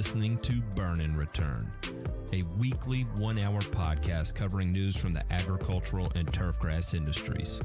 [0.00, 1.70] Listening to Burn and Return,
[2.32, 7.60] a weekly one hour podcast covering news from the agricultural and turfgrass industries.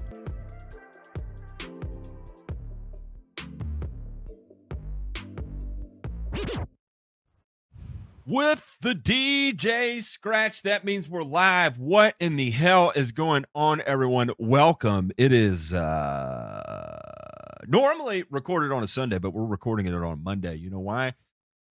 [8.26, 10.62] with the DJ Scratch.
[10.64, 11.80] That means we're live.
[11.80, 14.32] What in the hell is going on, everyone?
[14.38, 15.14] Welcome.
[15.18, 20.56] It is uh normally recorded on a Sunday, but we're recording it on Monday.
[20.56, 21.14] You know why?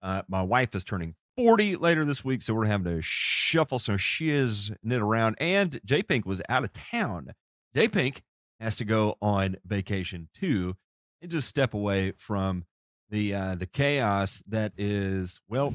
[0.05, 3.97] Uh, my wife is turning 40 later this week, so we're having to shuffle some
[3.99, 5.37] shiz knit around.
[5.41, 7.33] And J Pink was out of town.
[7.75, 8.23] J Pink
[8.61, 10.77] has to go on vacation too
[11.23, 12.67] and just step away from
[13.11, 15.75] the uh the chaos that is well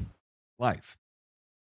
[0.58, 0.96] life.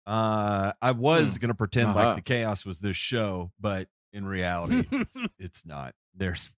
[0.06, 1.40] Uh, I was Hmm.
[1.40, 1.98] gonna pretend Uh-huh.
[2.06, 5.94] like the chaos was this show, but in reality, it's, it's not.
[6.14, 6.50] There's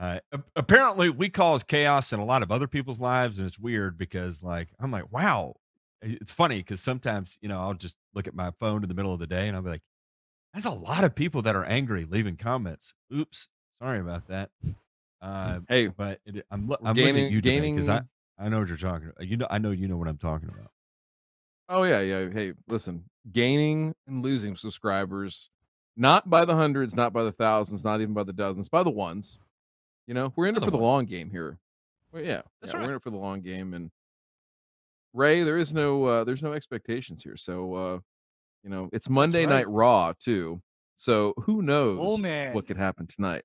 [0.00, 0.18] uh,
[0.56, 4.42] apparently we cause chaos in a lot of other people's lives, and it's weird because
[4.42, 5.56] like I'm like, wow,
[6.02, 9.12] it's funny because sometimes you know I'll just look at my phone in the middle
[9.12, 9.82] of the day and I'll be like,
[10.54, 12.94] that's a lot of people that are angry leaving comments.
[13.14, 13.48] Oops,
[13.80, 14.50] sorry about that.
[15.22, 18.00] Uh, Hey, but it, I'm I'm looking at gaming- you because I
[18.38, 19.26] I know what you're talking about.
[19.26, 20.70] You know I know you know what I'm talking about.
[21.68, 22.30] oh yeah, yeah.
[22.30, 25.50] Hey, listen, gaining and losing subscribers,
[25.94, 28.90] not by the hundreds, not by the thousands, not even by the dozens, by the
[28.90, 29.38] ones.
[30.10, 30.82] You know, we're in it for the ones.
[30.92, 31.56] long game here.
[32.10, 32.86] Well, yeah, That's yeah, right.
[32.86, 33.72] we're in it for the long game.
[33.74, 33.92] And
[35.12, 37.36] Ray, there is no, uh, there's no expectations here.
[37.36, 37.98] So, uh,
[38.64, 39.50] you know, it's Monday right.
[39.58, 40.62] Night Raw too.
[40.96, 42.54] So who knows Oh, man.
[42.54, 43.44] what could happen tonight?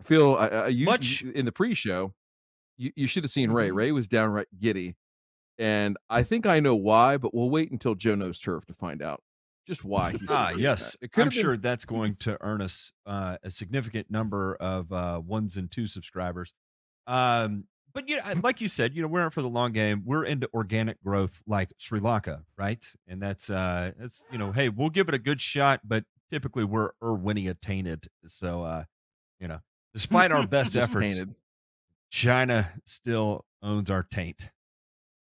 [0.00, 2.14] I feel I, I, you, Much- you- in the pre-show.
[2.76, 3.70] You, you should have seen Ray.
[3.70, 3.74] Mhm.
[3.74, 4.94] Ray was downright giddy,
[5.58, 7.16] and I think I know why.
[7.16, 9.20] But we'll wait until Joe knows turf to find out
[9.66, 10.12] just why.
[10.12, 10.96] He's Ah, yes.
[11.02, 15.56] I'm been- sure that's going to earn us uh, a significant number of uh, ones
[15.56, 16.52] and two subscribers.
[17.06, 20.02] Um, but you know, like you said, you know, we're in for the long game.
[20.04, 22.84] We're into organic growth, like Sri Lanka, right?
[23.06, 26.64] And that's uh, that's you know, hey, we'll give it a good shot, but typically
[26.64, 28.08] we're Irwinia tainted.
[28.26, 28.84] So, uh,
[29.38, 29.58] you know,
[29.92, 31.34] despite our best efforts, painted.
[32.10, 34.48] China still owns our taint.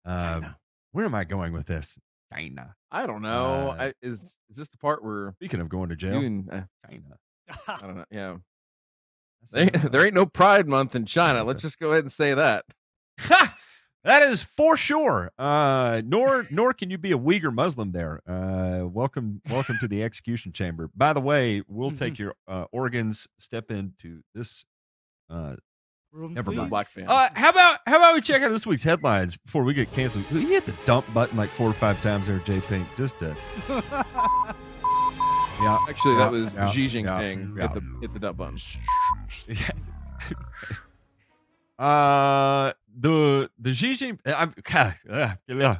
[0.05, 0.55] Um.
[0.91, 1.97] Where am I going with this?
[2.33, 2.75] China.
[2.91, 3.75] I don't know.
[3.77, 6.61] uh, I, is is this the part where Speaking of going to jail, and uh,
[6.89, 7.17] China.
[7.67, 8.05] I don't know.
[8.11, 8.35] Yeah,
[9.51, 11.43] they, there ain't no Pride Month in China.
[11.43, 12.65] Let's just go ahead and say that.
[13.19, 13.57] Ha!
[14.03, 15.31] That is for sure.
[15.39, 18.21] Uh, nor nor can you be a Uyghur Muslim there.
[18.27, 20.89] Uh, welcome welcome to the execution chamber.
[20.95, 23.27] By the way, we'll take your uh, organs.
[23.39, 24.65] Step into this.
[26.13, 26.69] Uh, Room, Never mind.
[26.69, 27.05] Black fan.
[27.07, 30.25] uh, how about how about we check out this week's headlines before we get canceled?
[30.31, 32.87] You hit the dump button like four or five times there, J Pink.
[32.95, 33.35] Just to
[33.69, 33.81] yeah.
[35.89, 37.57] Actually, yeah, that was yeah, Xi yeah, Jinping.
[37.57, 37.61] yeah.
[37.63, 38.57] Hit the hit the dump button.
[39.47, 39.69] Yeah.
[41.83, 45.79] uh the the Xi Jinping I'm God, uh, yeah.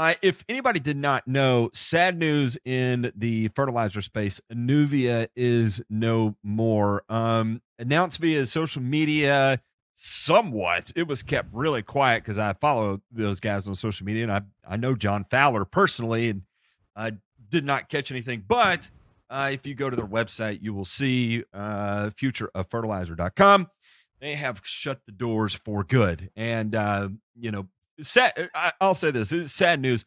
[0.00, 6.34] Uh, if anybody did not know, sad news in the fertilizer space, Anuvia is no
[6.42, 7.04] more.
[7.10, 9.60] Um, announced via social media,
[9.92, 10.90] somewhat.
[10.96, 14.40] It was kept really quiet because I follow those guys on social media, and I
[14.66, 16.44] I know John Fowler personally, and
[16.96, 17.12] I
[17.50, 18.42] did not catch anything.
[18.48, 18.88] But
[19.28, 23.68] uh, if you go to their website, you will see uh, futureoffertilizer.com.
[24.22, 26.30] They have shut the doors for good.
[26.36, 27.08] And, uh,
[27.38, 27.68] you know,
[28.02, 30.04] sad, I, I'll say this it's sad news.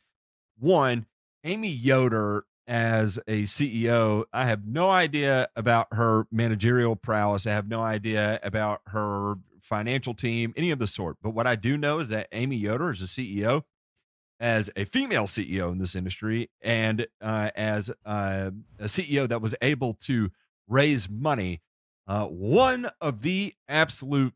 [0.59, 1.05] One,
[1.43, 7.45] Amy Yoder as a CEO, I have no idea about her managerial prowess.
[7.45, 11.17] I have no idea about her financial team, any of the sort.
[11.21, 13.63] But what I do know is that Amy Yoder is a CEO
[14.39, 19.55] as a female CEO in this industry and uh, as uh, a CEO that was
[19.61, 20.31] able to
[20.67, 21.61] raise money.
[22.07, 24.33] Uh, one of the absolute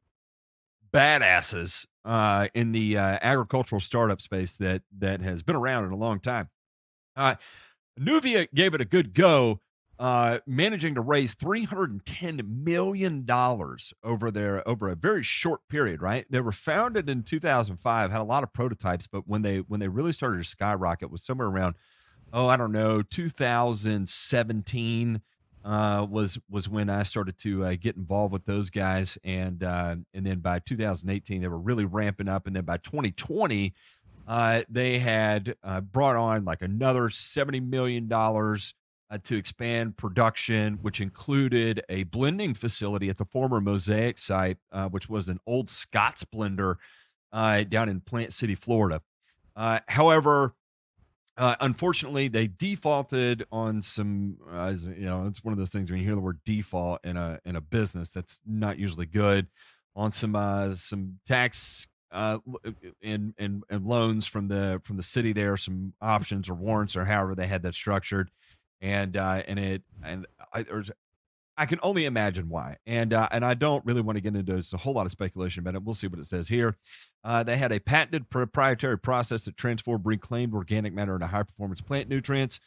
[0.93, 5.97] badasses uh, in the uh, agricultural startup space that that has been around in a
[5.97, 6.49] long time.
[7.15, 7.35] Uh,
[7.99, 9.59] Nuvia gave it a good go,
[9.99, 15.21] uh, managing to raise three hundred and ten million dollars over their over a very
[15.21, 16.01] short period.
[16.01, 19.41] Right, they were founded in two thousand five, had a lot of prototypes, but when
[19.41, 21.75] they when they really started to skyrocket was somewhere around
[22.33, 25.21] oh, I don't know, 2017
[25.65, 29.95] uh, was was when I started to uh, get involved with those guys, and uh,
[30.13, 33.73] and then by 2018 they were really ramping up, and then by 2020
[34.27, 38.73] uh, they had uh, brought on like another 70 million dollars
[39.09, 44.57] uh, to expand production, which included a blending facility at the former Mosaic site,
[44.89, 46.75] which was an old Scott's blender
[47.31, 49.01] uh, down in Plant City, Florida.
[49.55, 50.53] Uh, however,
[51.37, 54.37] uh, unfortunately, they defaulted on some.
[54.51, 57.15] Uh, you know, it's one of those things when you hear the word default in
[57.15, 59.47] a in a business, that's not usually good.
[59.95, 62.39] On some uh, some tax uh,
[63.03, 67.05] and and and loans from the from the city there, some options or warrants or
[67.05, 68.31] however they had that structured,
[68.81, 70.89] and uh, and it and I, there's
[71.57, 74.63] I can only imagine why, and uh, and I don't really want to get into
[74.73, 75.83] a whole lot of speculation about it.
[75.83, 76.77] We'll see what it says here.
[77.23, 81.81] Uh, they had a patented proprietary process that transformed reclaimed organic matter into high performance
[81.81, 82.59] plant nutrients.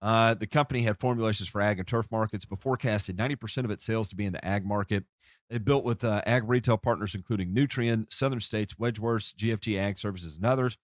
[0.00, 3.84] Uh, the company had formulations for ag and turf markets, but forecasted 90% of its
[3.84, 5.04] sales to be in the ag market.
[5.50, 10.36] They built with uh, ag retail partners including Nutrien, Southern States, Wedgeworth, GFT Ag Services,
[10.36, 10.76] and others.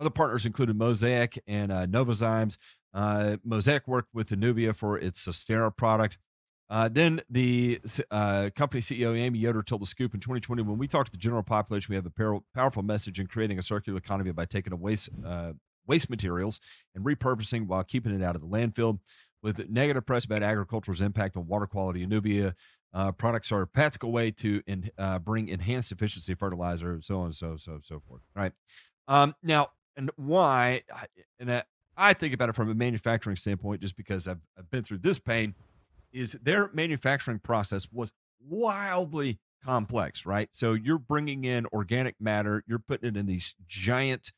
[0.00, 2.58] Other partners included Mosaic and uh, Novozymes.
[2.94, 6.18] Uh, Mosaic worked with Anuvia for its Sustera product.
[6.70, 7.80] Uh, then the
[8.10, 11.18] uh, company CEO Amy Yoder told the Scoop in 2020, when we talk to the
[11.18, 14.72] general population, we have a par- powerful message in creating a circular economy by taking
[14.72, 15.52] away waste uh,
[15.86, 16.60] waste materials
[16.94, 18.98] and repurposing while keeping it out of the landfill.
[19.42, 22.54] With negative press about agriculture's impact on water quality, Anuvia
[22.92, 27.26] uh, products are a practical way to in, uh, bring enhanced efficiency fertilizer, so on
[27.26, 28.22] and so so so forth.
[28.34, 28.52] Right
[29.06, 30.82] um, now, and why?
[31.38, 31.62] And
[31.96, 35.18] I think about it from a manufacturing standpoint, just because I've, I've been through this
[35.18, 35.54] pain
[36.12, 40.48] is their manufacturing process was wildly complex, right?
[40.52, 44.32] So you're bringing in organic matter, you're putting it in these giant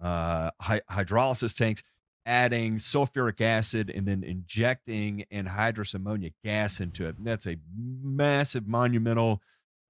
[0.00, 1.82] uh, hy- hydrolysis tanks,
[2.24, 7.16] adding sulfuric acid, and then injecting anhydrous ammonia gas into it.
[7.16, 9.40] And that's a massive, monumental,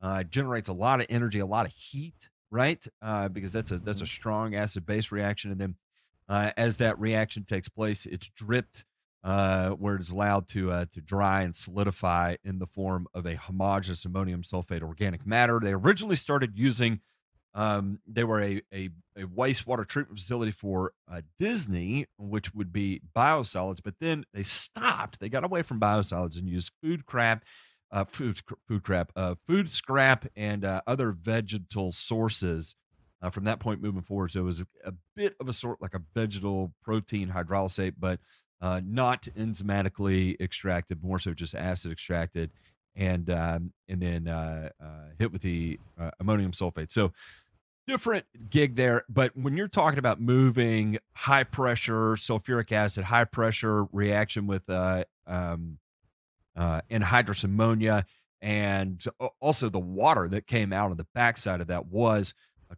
[0.00, 2.87] uh, generates a lot of energy, a lot of heat, right?
[3.03, 4.12] Uh, because that's a that's a mm-hmm.
[4.12, 5.75] strong acid base reaction, and then
[6.29, 8.85] uh, as that reaction takes place, it's dripped
[9.26, 13.34] uh, where it's allowed to uh, to dry and solidify in the form of a
[13.34, 15.58] homogeneous ammonium sulfate organic matter.
[15.61, 17.00] They originally started using
[17.52, 23.00] um, they were a, a, a, wastewater treatment facility for uh, Disney, which would be
[23.17, 25.19] biosolids, but then they stopped.
[25.19, 27.44] They got away from biosolids and used food crap,
[27.90, 32.76] uh, food food crap, uh, food scrap, and uh, other vegetal sources.
[33.32, 35.94] From that point moving forward, so it was a, a, bit of a sort like
[35.94, 38.20] a vegetal protein hydrolysate, but
[38.61, 42.50] uh, not enzymatically extracted, more so just acid extracted,
[42.94, 46.91] and um, and then uh, uh, hit with the uh, ammonium sulfate.
[46.91, 47.12] So
[47.87, 49.05] different gig there.
[49.08, 55.05] But when you're talking about moving high pressure sulfuric acid, high pressure reaction with uh,
[55.26, 55.79] um,
[56.56, 58.06] uh, anhydrous ammonia,
[58.41, 59.05] and
[59.41, 62.35] also the water that came out of the backside of that was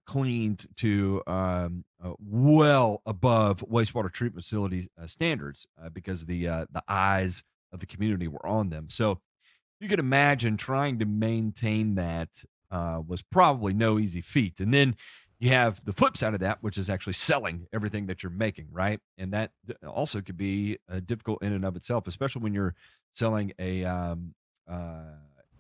[0.07, 6.67] cleaned to um, uh, well above wastewater treatment facility uh, standards uh, because the uh,
[6.73, 7.43] the eyes
[7.73, 8.89] of the community were on them.
[8.89, 9.21] So
[9.81, 12.29] you could imagine trying to maintain that
[12.71, 14.61] uh, was probably no easy feat.
[14.61, 14.97] And then
[15.39, 18.69] you have the flip side of that, which is actually selling everything that you're making,
[18.73, 18.99] right?
[19.19, 19.53] And that
[19.87, 22.75] also could be difficult in and of itself, especially when you're
[23.13, 24.35] selling a um,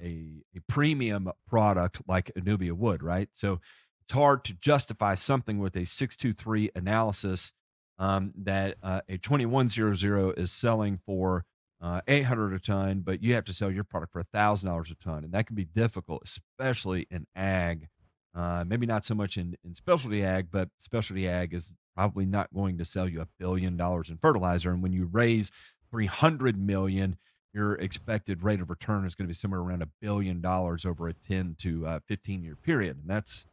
[0.00, 3.28] a, a premium product like Anuvia would, right?
[3.32, 3.60] So
[4.08, 7.52] it's hard to justify something with a 623 analysis
[7.98, 11.44] um, that uh, a 2100 is selling for
[11.82, 15.24] uh, 800 a ton, but you have to sell your product for $1,000 a ton.
[15.24, 17.88] And that can be difficult, especially in ag.
[18.34, 22.48] Uh, maybe not so much in, in specialty ag, but specialty ag is probably not
[22.54, 24.70] going to sell you a billion dollars in fertilizer.
[24.70, 25.50] And when you raise
[25.90, 27.18] 300 million,
[27.52, 31.08] your expected rate of return is going to be somewhere around a billion dollars over
[31.08, 32.96] a 10 to uh, 15 year period.
[33.02, 33.44] And that's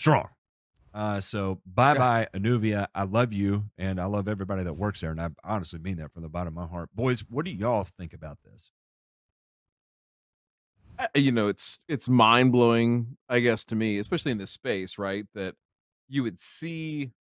[0.00, 0.28] strong.
[0.92, 2.88] Uh, so bye bye, Anuvia.
[2.94, 6.12] I love you, and I love everybody that works there, and I honestly mean that
[6.12, 6.88] from the bottom of my heart.
[6.94, 8.72] Boys, what do y'all think about this?
[11.14, 15.26] You know, it's it's mind blowing, I guess, to me, especially in this space, right?
[15.34, 15.54] That
[16.08, 17.12] you would see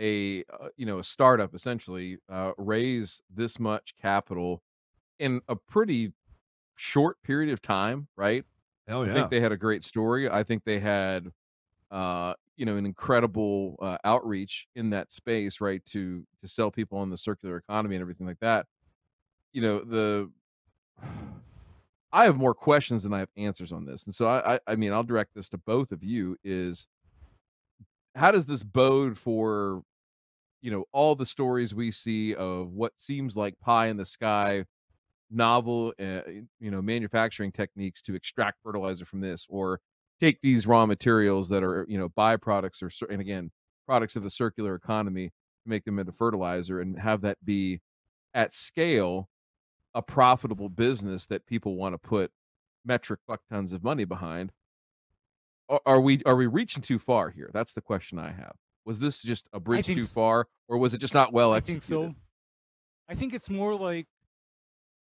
[0.00, 4.62] a uh, you know a startup essentially uh, raise this much capital
[5.18, 6.12] in a pretty
[6.76, 8.44] short period of time, right?
[8.86, 9.10] Hell yeah!
[9.10, 10.30] I think they had a great story.
[10.30, 11.32] I think they had
[11.96, 15.82] uh, you know, an incredible uh, outreach in that space, right?
[15.86, 18.66] To to sell people on the circular economy and everything like that.
[19.54, 20.30] You know, the
[22.12, 24.76] I have more questions than I have answers on this, and so I, I, I
[24.76, 26.86] mean, I'll direct this to both of you: is
[28.14, 29.82] how does this bode for
[30.60, 34.64] you know all the stories we see of what seems like pie in the sky
[35.30, 36.20] novel uh,
[36.60, 39.80] you know manufacturing techniques to extract fertilizer from this or
[40.20, 43.50] take these raw materials that are you know byproducts or and again
[43.86, 47.80] products of the circular economy to make them into fertilizer and have that be
[48.34, 49.28] at scale
[49.94, 52.30] a profitable business that people want to put
[52.84, 54.52] metric buck tons of money behind
[55.68, 57.50] are, are we are we reaching too far here?
[57.52, 58.54] That's the question i have.
[58.84, 61.60] Was this just a bridge too s- far or was it just not well I
[61.60, 62.12] think executed?
[62.12, 62.16] so.
[63.08, 64.06] I think it's more like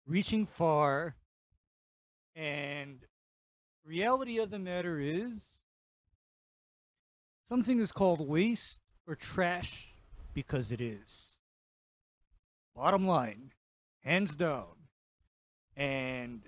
[0.06, 1.16] reaching far,
[2.34, 2.98] and
[3.84, 5.60] reality of the matter is
[7.48, 9.88] something is called waste or trash
[10.34, 11.36] because it is.
[12.74, 13.52] Bottom line,
[14.02, 14.66] hands down.
[15.76, 16.42] And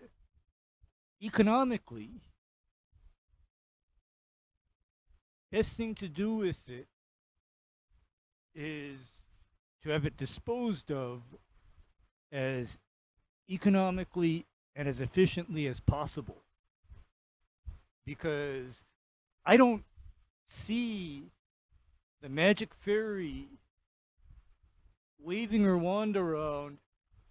[1.22, 2.20] economically,
[5.50, 6.86] best thing to do with it
[8.54, 8.98] is
[9.82, 11.22] to have it disposed of
[12.30, 12.78] as
[13.50, 14.46] economically
[14.76, 16.42] and as efficiently as possible.
[18.04, 18.85] Because
[19.44, 19.85] I don't
[20.47, 21.30] see
[22.21, 23.49] the magic fairy
[25.18, 26.78] waving her wand around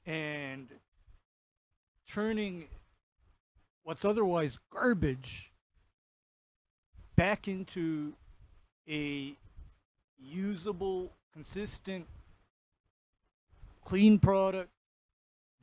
[0.06, 0.70] and
[2.10, 2.68] turning
[3.84, 5.52] what's otherwise garbage
[7.16, 8.14] back into
[8.88, 9.36] a
[10.18, 12.08] usable, consistent,
[13.84, 14.72] clean product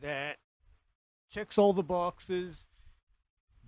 [0.01, 0.37] that
[1.31, 2.65] checks all the boxes,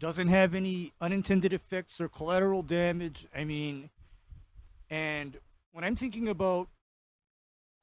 [0.00, 3.26] doesn't have any unintended effects or collateral damage.
[3.37, 3.90] I mean,
[4.88, 5.37] and
[5.73, 6.69] when I'm thinking about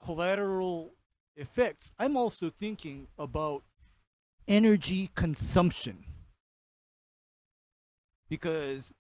[0.04, 0.94] collateral
[1.36, 3.64] effects, I'm also thinking about
[4.48, 6.04] energy consumption.
[8.28, 8.92] Because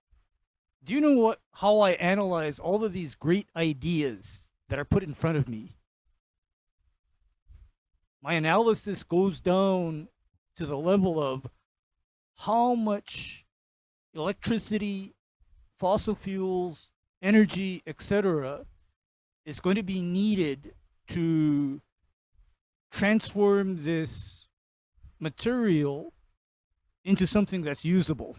[0.83, 5.03] do you know what how I analyze all of these great ideas that are put
[5.03, 5.75] in front of me?
[8.21, 10.07] My analysis goes down
[10.55, 11.47] to the level of
[12.37, 13.45] how much
[14.13, 15.15] electricity,
[15.79, 16.91] fossil fuels,
[17.21, 18.65] energy, etc.,
[19.45, 20.73] is going to be needed
[21.07, 21.81] to
[22.91, 24.47] transform this
[25.19, 26.13] material
[27.03, 28.35] into something that's usable.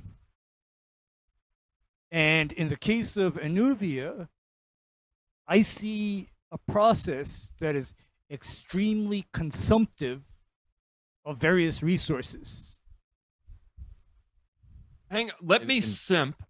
[2.11, 4.29] And in the case of Anuvia,
[5.47, 7.95] I see a process that is
[8.31, 10.23] extremely consumptive
[11.25, 12.78] of various resources.
[15.11, 16.43] Hang on, let And- me and- simp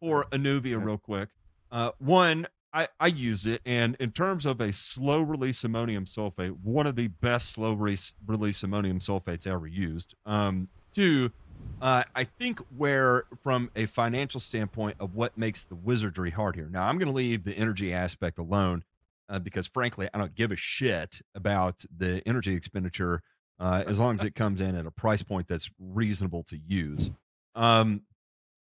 [0.00, 0.84] for Anuvia Okay.
[0.84, 1.28] real quick.
[1.70, 6.58] Uh, one, I, I use it, and in terms of a slow release ammonium sulfate,
[6.62, 10.14] one of the best slow release, release ammonium sulfates ever used.
[10.26, 11.30] Um, two,
[11.80, 16.68] uh, I think where from a financial standpoint of what makes the wizardry hard here.
[16.70, 18.84] Now, I'm going to leave the energy aspect alone
[19.28, 23.22] uh, because, frankly, I don't give a shit about the energy expenditure
[23.58, 27.10] uh, as long as it comes in at a price point that's reasonable to use.
[27.56, 28.02] Um,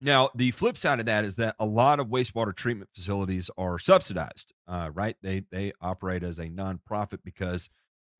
[0.02, 3.78] now, the flip side of that is that a lot of wastewater treatment facilities are
[3.78, 5.16] subsidized, uh, right?
[5.23, 7.70] They they operate as a nonprofit because,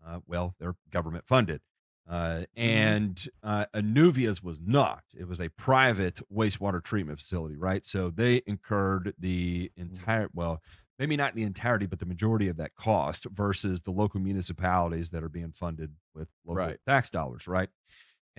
[0.06, 1.62] uh, well, they're government funded.
[2.08, 5.04] Uh, and uh, Anuvia's was not.
[5.18, 7.84] It was a private wastewater treatment facility, right?
[7.84, 10.60] So they incurred the entire, well,
[10.98, 15.22] maybe not the entirety, but the majority of that cost versus the local municipalities that
[15.22, 16.78] are being funded with local Right.
[16.86, 17.68] tax dollars, right?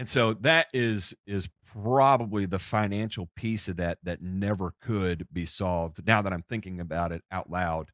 [0.02, 5.46] And so that is is probably the financial piece of that that never could be
[5.46, 6.08] solved.
[6.08, 7.92] Now that I'm thinking about it out loud,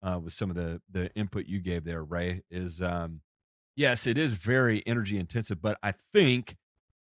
[0.00, 3.22] uh, with some of the the input you gave there, Ray, is um,
[3.74, 6.54] yes, it is very energy intensive, but I think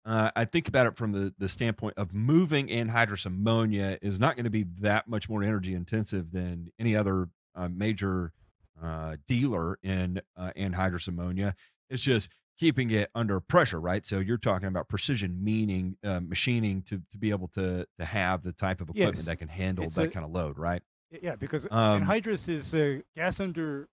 [0.07, 4.37] uh, I think about it from the the standpoint of moving anhydrous ammonia is not
[4.37, 8.31] going to be that much more energy intensive than any other uh, major
[8.81, 11.57] uh, dealer in uh, anhydrous ammonia.
[11.91, 14.05] It's just keeping it under pressure, right?
[14.07, 18.43] So you're talking about precision meaning uh, machining to to be able to to have
[18.43, 19.27] the type of equipment Yes.
[19.27, 20.83] that can handle It's that a- kind of load, right?
[21.23, 23.89] Yeah, because Um, anhydrous is uh, gas under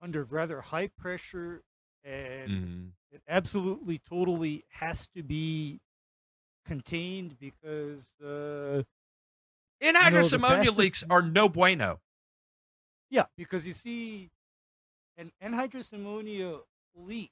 [0.00, 1.62] under rather high pressure,
[2.04, 2.92] and Mhm.
[3.10, 5.80] it absolutely, totally has to be
[6.64, 8.82] contained because uh,
[9.82, 12.00] Anhydrous the ammonia fastest- leaks are no bueno.
[13.10, 14.30] yeah, because you see,
[15.16, 16.60] an anhydrous ammonia
[16.94, 17.30] leak.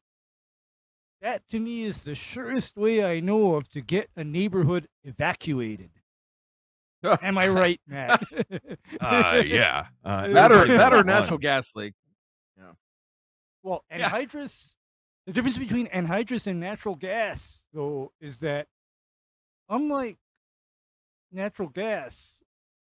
[1.25, 5.89] That to me is the surest way I know of to get a neighborhood evacuated.
[7.23, 8.23] Am I right, Matt?
[9.01, 9.87] Uh, yeah.
[10.05, 11.95] Uh, that or that or natural gas leak
[13.63, 14.11] Well, Yeah.
[14.11, 14.77] anhydrous.
[15.25, 18.67] The difference between anhydrous and natural gas, though, is that
[19.71, 20.19] unlike
[21.33, 22.43] natural gas,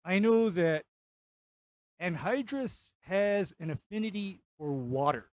[0.03, 0.83] I know that
[2.01, 5.29] anhydrous has an affinity for water.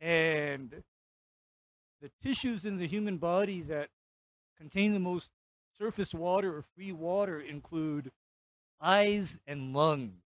[0.00, 0.82] And
[2.02, 3.88] the tissues in the human body that
[4.58, 5.30] contain the most
[5.78, 8.12] surface water or free water include
[8.80, 10.20] eyes and lungs.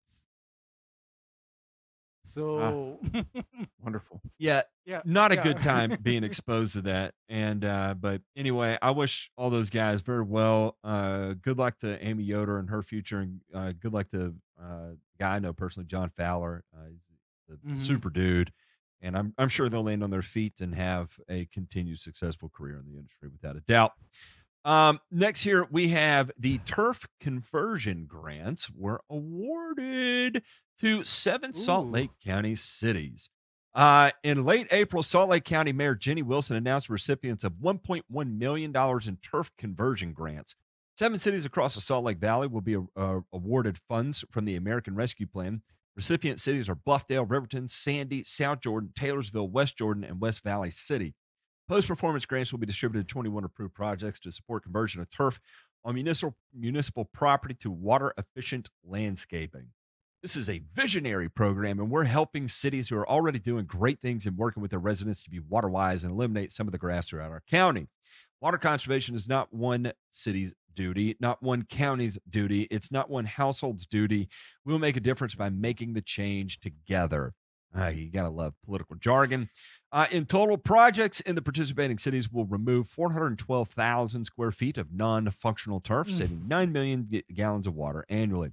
[2.33, 2.99] So,
[3.83, 4.21] Wonderful.
[4.39, 5.43] Yeah, yeah, not a yeah.
[5.43, 7.15] good time being exposed to that.
[7.29, 10.77] And uh, but anyway, I wish all those guys very well.
[10.83, 14.91] Uh, good luck to Amy Yoder and her future, and uh, good luck to uh,
[15.21, 16.65] guy I know personally, John Fowler.
[16.75, 17.85] Uh, he's a Mhm.
[17.85, 18.53] super dude,
[19.05, 22.79] and I'm I'm sure they'll land on their feet and have a continued successful career
[22.79, 23.93] in the industry without a doubt.
[24.65, 30.43] Um, next here we have the turf conversion grants were awarded
[30.81, 33.29] to seven Salt Lake County cities.
[33.75, 38.75] Uh, in late April, Salt Lake County Mayor Jenny Wilson announced recipients of $1.1 million
[38.75, 40.55] in turf conversion grants.
[40.97, 44.95] Seven cities across the Salt Lake Valley will be uh, awarded funds from the American
[44.95, 45.61] Rescue Plan.
[45.97, 51.15] Recipient cities are Bluffdale, Riverton, Sandy, South Jordan, Taylorsville, West Jordan, and West Valley City.
[51.69, 55.41] Post performance grants will be distributed to 21 approved projects to support conversion of turf
[55.85, 59.69] on municipal, municipal property to water efficient landscaping.
[60.21, 64.27] This is a visionary program, and we're helping cities who are already doing great things
[64.27, 67.09] and working with their residents to be water wise and eliminate some of the grass
[67.09, 67.89] throughout our county.
[68.41, 72.63] Water conservation is not one city's duty, not one county's duty.
[72.71, 74.29] It's not one household's duty.
[74.65, 77.33] We'll make a difference by making the change together.
[77.77, 79.49] Ah, you got to love political jargon.
[79.91, 85.31] Uh, in total, projects in the participating cities will remove 412,000 square feet of non
[85.31, 86.15] functional turf, Mm.
[86.15, 88.53] saving 9 million g- gallons of water annually.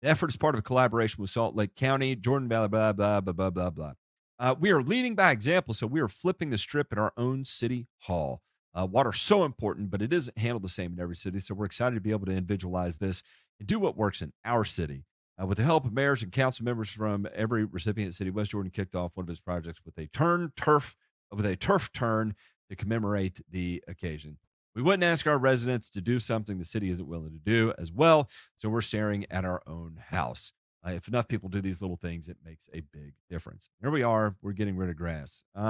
[0.00, 3.20] The effort is part of a collaboration with Salt Lake County, Jordan Valley, blah, blah,
[3.20, 3.92] blah, blah, blah, blah.
[4.38, 7.44] Uh, we are leading by example, so we are flipping the strip at our own
[7.44, 8.42] city hall.
[8.74, 11.66] Uh, water's so important, but it isn't handled the same in every city, so we're
[11.66, 13.22] excited to be able to individualize this
[13.58, 15.04] and do what works in our city.
[15.40, 18.70] Uh, with the help of mayors and council members from every recipient city, West Jordan
[18.70, 20.96] kicked off one of his projects with a turn turf
[21.30, 22.34] with a turf turn
[22.68, 24.36] to commemorate the occasion.
[24.74, 27.92] We wouldn't ask our residents to do something the city isn't willing to do as
[27.92, 30.52] well, so we're staring at our own house.
[30.84, 33.68] Uh, if enough people do these little things, it makes a big difference.
[33.80, 34.34] Here we are.
[34.42, 35.44] We're getting rid of grass.
[35.54, 35.62] Uh,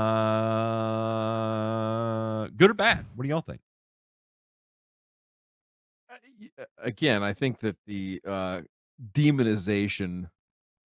[2.56, 3.04] good or bad?
[3.14, 3.60] What do y'all think?
[6.10, 6.14] Uh,
[6.58, 8.62] uh, again, I think that the uh,
[9.12, 10.30] demonization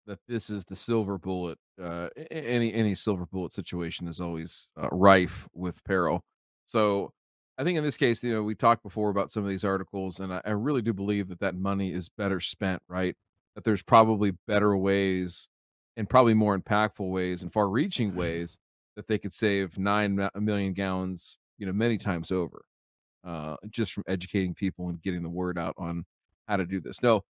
[0.08, 4.88] that this is the silver bullet, uh, any any silver bullet situation is always uh,
[4.92, 6.24] rife with peril.
[6.66, 7.12] So,
[7.58, 10.20] I think in this case, you know, we talked before about some of these articles,
[10.20, 12.82] and I, I really do believe that that money is better spent.
[12.88, 13.16] Right?
[13.56, 15.48] That there's probably better ways,
[15.96, 18.58] and probably more impactful ways, and far-reaching ways
[18.96, 22.64] that they could save 9 million gallons, you know, many times over
[23.26, 26.06] uh, just from educating people and getting the word out on
[26.48, 27.02] how to do this.
[27.02, 27.24] No,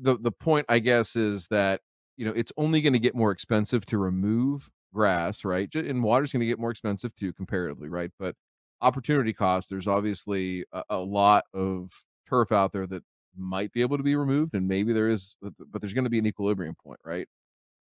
[0.00, 1.80] the the point I guess is that
[2.16, 5.72] you know it's only going to get more expensive to remove grass, right?
[5.74, 8.10] And water's going to get more expensive too, comparatively, right?
[8.18, 8.34] But
[8.80, 11.90] opportunity cost, there's obviously a, a lot of
[12.28, 13.02] turf out there that
[13.36, 16.18] might be able to be removed, and maybe there is, but there's going to be
[16.18, 17.28] an equilibrium point, right?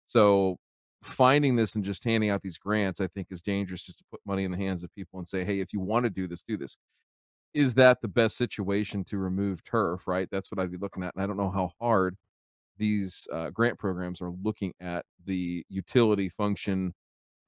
[0.09, 0.59] So
[1.05, 3.85] finding this and just handing out these grants, I think, is dangerous.
[3.87, 6.05] Just to put money in the hands of people and say, "Hey, if you want
[6.05, 6.77] to do this, do this."
[7.55, 11.15] is that the best situation to remove turf right that's what i'd be looking at
[11.15, 12.17] and i don't know how hard
[12.79, 16.95] these uh, grant programs are looking at the utility function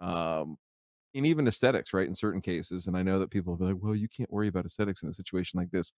[0.00, 0.56] um,
[1.14, 3.82] and even aesthetics right in certain cases and i know that people will be like
[3.82, 5.92] well you can't worry about aesthetics in a situation like this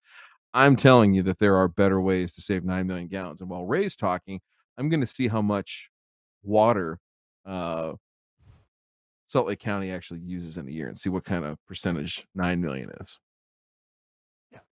[0.56, 3.64] i'm telling you that there are better ways to save 9 million gallons and while
[3.66, 4.40] ray's talking
[4.78, 5.90] i'm going to see how much
[6.42, 6.98] water
[7.44, 7.92] uh,
[9.26, 12.60] salt lake county actually uses in a year and see what kind of percentage 9
[12.60, 13.18] million is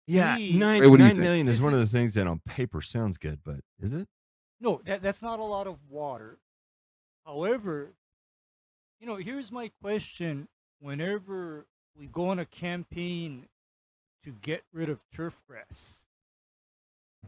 [0.06, 1.22] Yeah, Me- nine, Ray, what do you nine think?
[1.24, 3.92] million is Is one of it- the things that on paper sounds good, but is
[3.92, 4.06] it?
[4.60, 6.38] No, that, that's not a lot of water.
[7.26, 7.92] However,
[9.00, 10.48] you know, here's my question.
[10.80, 11.66] Whenever
[11.96, 13.46] we go on a campaign
[14.22, 16.06] to get rid of turf grass,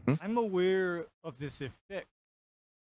[0.05, 0.17] Mhm.
[0.21, 2.07] I'm aware of this effect.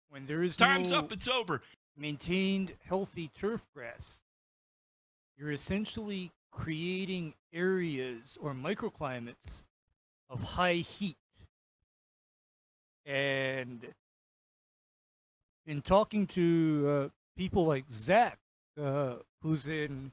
[0.09, 1.11] When there is Time's no up.
[1.11, 1.61] It's over.
[1.97, 4.21] maintained healthy turf grass,
[5.37, 9.63] you're essentially creating areas or microclimates
[10.29, 11.17] of high heat.
[13.05, 13.93] And
[15.65, 18.39] in talking to uh, people like Zach,
[18.77, 20.11] uh, who's in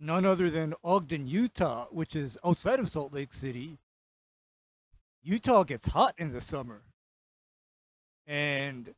[0.00, 3.78] none other than Ogden, Utah, which is outside of Salt Lake City,
[5.22, 6.80] Utah gets hot in the summer.
[8.26, 8.94] And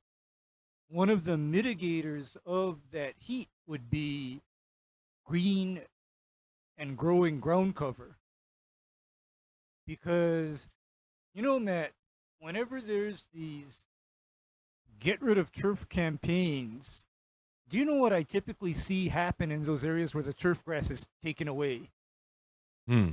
[0.88, 4.41] one of the mitigators of that heat would be
[5.27, 5.81] green
[6.79, 8.17] and growing ground cover.
[9.87, 10.69] Because,
[11.35, 11.93] you know, Matt,
[12.38, 13.85] whenever there's these
[15.01, 17.07] get rid of turf campaigns,
[17.73, 20.91] do you know what I typically see happen in those areas where the turf grass
[20.91, 21.89] is taken away?
[22.87, 23.13] Hmm.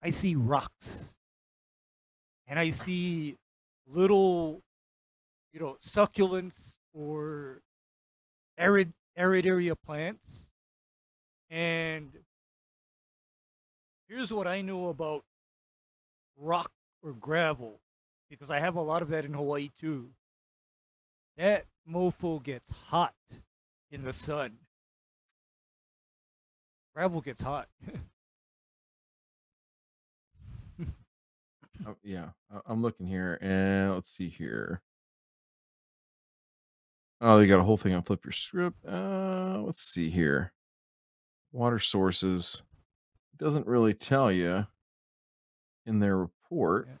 [0.00, 1.16] I see rocks.
[2.46, 3.34] And I see
[3.88, 4.62] little,
[5.52, 7.60] you know, succulents or
[8.56, 10.50] arid arid area plants.
[11.50, 12.12] And
[14.06, 15.24] here's what I know about
[16.36, 16.70] rock
[17.02, 17.80] or gravel,
[18.30, 20.10] because I have a lot of that in Hawaii too.
[21.38, 23.14] That mofo gets hot
[23.92, 24.58] in the sun.
[26.94, 27.68] Gravel gets hot.
[31.86, 32.30] Oh, yeah,
[32.66, 34.82] I'm looking here, and let's see here.
[37.20, 38.84] Oh, they got a whole thing on Flip Your Script.
[38.84, 40.52] Uh, let's see here.
[41.52, 42.62] Water sources
[43.36, 44.66] doesn't really tell you
[45.86, 46.88] in their report.
[46.88, 46.96] Yeah.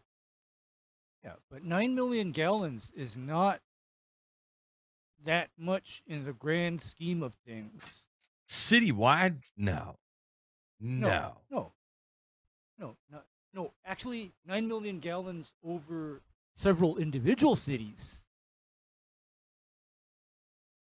[1.24, 3.60] Yeah, but 9 million gallons is not
[5.24, 8.06] that much in the grand scheme of things.
[8.48, 9.42] Citywide?
[9.56, 9.96] No.
[10.80, 11.36] No.
[11.50, 11.72] No.
[12.78, 13.18] No, no,
[13.52, 13.72] no.
[13.84, 16.22] Actually, 9 million gallons over
[16.54, 18.20] several individual cities.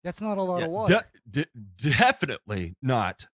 [0.05, 1.05] That's not a lot Yeah, of water.
[1.31, 3.27] de- de- definitely not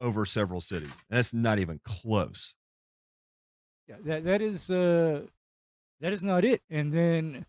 [0.00, 0.92] over several cities.
[1.08, 2.54] That's not even close.
[3.88, 5.26] yeah, that that is uh
[6.00, 6.62] that is not it.
[6.70, 7.46] And then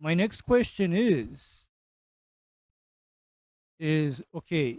[0.00, 1.63] my next question is
[3.84, 4.78] is okay,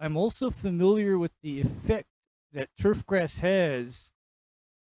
[0.00, 2.06] I'm also familiar with the effect
[2.54, 4.12] that turf grass has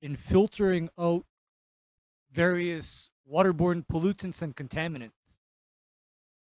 [0.03, 1.25] in filtering out
[2.31, 5.13] various waterborne pollutants and contaminants.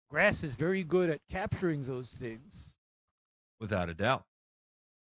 [0.08, 2.74] Grass is very good at capturing those things.
[3.60, 4.22] Without a doubt.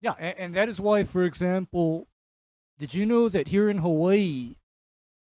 [0.01, 2.07] Yeah, and, and that is why, for example,
[2.77, 4.55] did you know that here in Hawaii,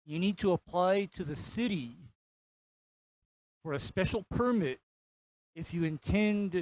[0.05, 1.92] you need to apply to the city
[3.62, 4.81] for a special permit
[5.54, 6.52] if you intend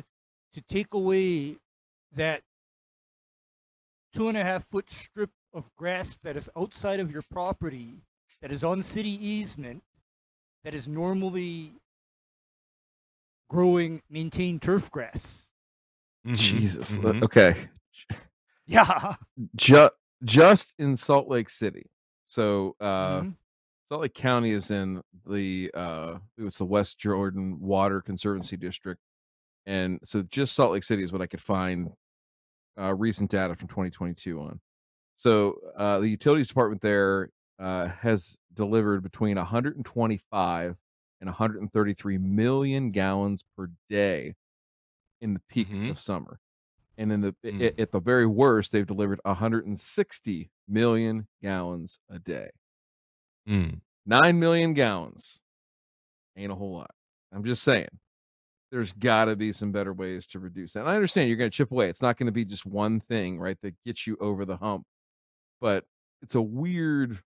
[0.55, 1.57] to take away
[2.15, 2.43] that
[4.15, 7.95] two and a half foot strip of grass that is outside of your property,
[8.41, 9.83] that is on city easement,
[10.65, 11.73] that is normally
[13.49, 15.51] growing maintained turf grass.
[16.27, 16.99] Mhm, Jesus.
[16.99, 17.23] mhm.
[17.23, 17.69] Okay.
[18.67, 19.15] Yeah.
[19.55, 19.93] Just
[20.25, 21.87] just in Salt Lake City.
[22.25, 23.35] So uh Mhm.
[23.89, 29.01] Salt Lake County is in the uh it was the West Jordan Water Conservancy District.
[29.67, 31.93] And so just Salt Lake City is what I could find
[32.81, 34.61] uh recent data from 2022 on.
[35.17, 40.77] So uh the utilities department there uh has delivered between 125
[41.21, 44.35] and 133 million gallons per day
[45.21, 45.91] in the peak Mhm.
[45.91, 46.41] of summer.
[46.99, 47.63] And in the Mm.
[47.79, 52.51] i- at the very worst, they've delivered 160 million gallons a day.
[53.49, 53.81] Mm.
[54.05, 55.41] Nine million gallons
[56.37, 56.91] ain't a whole lot.
[57.33, 57.89] I'm just saying,
[58.71, 60.81] there's got to be some better ways to reduce that.
[60.81, 61.89] And I understand you're going to chip away.
[61.89, 64.85] It's not going to be just one thing, right, that gets you over the hump.
[65.61, 65.85] But
[66.23, 67.19] it's a weird,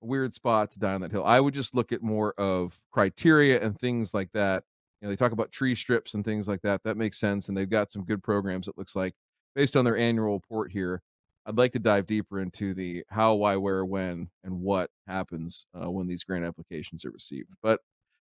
[0.00, 1.24] weird spot to die on that hill.
[1.24, 4.64] I would just look at more of criteria and things like that.
[5.00, 6.82] You know, they talk about tree strips and things like that.
[6.84, 8.68] That makes sense, and they've got some good programs.
[8.68, 9.14] It looks like
[9.54, 11.02] based on their annual report here.
[11.48, 15.88] I'd like to dive deeper into the how, why, where, when, and what happens uh,
[15.88, 17.50] when these grant applications are received.
[17.62, 17.78] But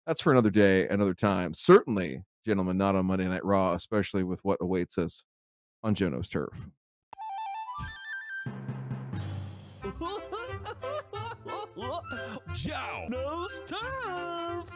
[0.06, 1.54] that's for another day, another time.
[1.54, 5.24] Certainly, gentlemen, not on Monday Night Raw, especially with what awaits us
[5.82, 6.68] on Joe knows turf.
[12.54, 14.70] Joe knows turf.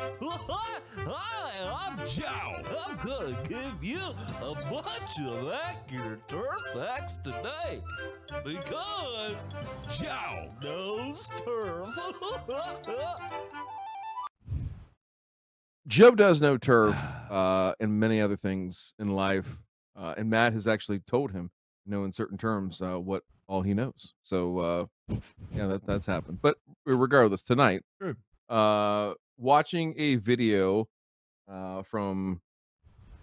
[0.00, 2.62] Hi, I'm Joe.
[2.86, 3.98] I'm gonna give you
[4.42, 7.82] a bunch of accurate turf facts today
[8.44, 9.34] because
[9.90, 11.88] Joe knows turf.
[15.88, 16.96] Joe does know turf
[17.30, 19.58] uh, and many other things in life.
[19.96, 21.50] Uh, and Matt has actually told him,
[21.84, 24.14] you know, in certain terms, uh, what all he knows.
[24.22, 24.84] So, uh,
[25.52, 26.38] yeah, that, that's happened.
[26.40, 26.56] But
[26.86, 28.14] regardless, tonight, True.
[29.38, 30.88] Watching a video
[31.50, 32.40] uh, from,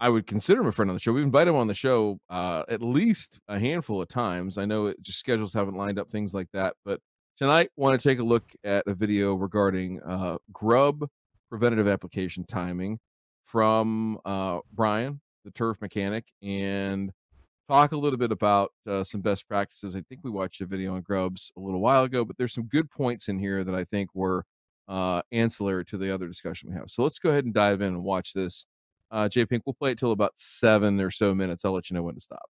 [0.00, 1.12] I would consider him a friend on the show.
[1.12, 4.58] We've invited him on the show uh, at least a handful of times.
[4.58, 6.74] I know it just schedules haven't lined up, things like that.
[6.84, 7.00] But
[7.38, 11.08] tonight, want to take a look at a video regarding uh, grub
[11.48, 12.98] preventative application timing
[13.44, 17.12] from uh, Brian, the turf mechanic, and
[17.68, 19.94] talk a little bit about uh, some best practices.
[19.94, 22.64] I think we watched a video on grubs a little while ago, but there's some
[22.64, 24.44] good points in here that I think were
[24.88, 26.90] uh, ancillary to the other discussion we have.
[26.90, 28.66] So let's go ahead and dive in and watch this.
[29.10, 31.64] Uh, Jay Pink, we'll play it till about seven or so minutes.
[31.64, 32.50] I'll let you know when to stop.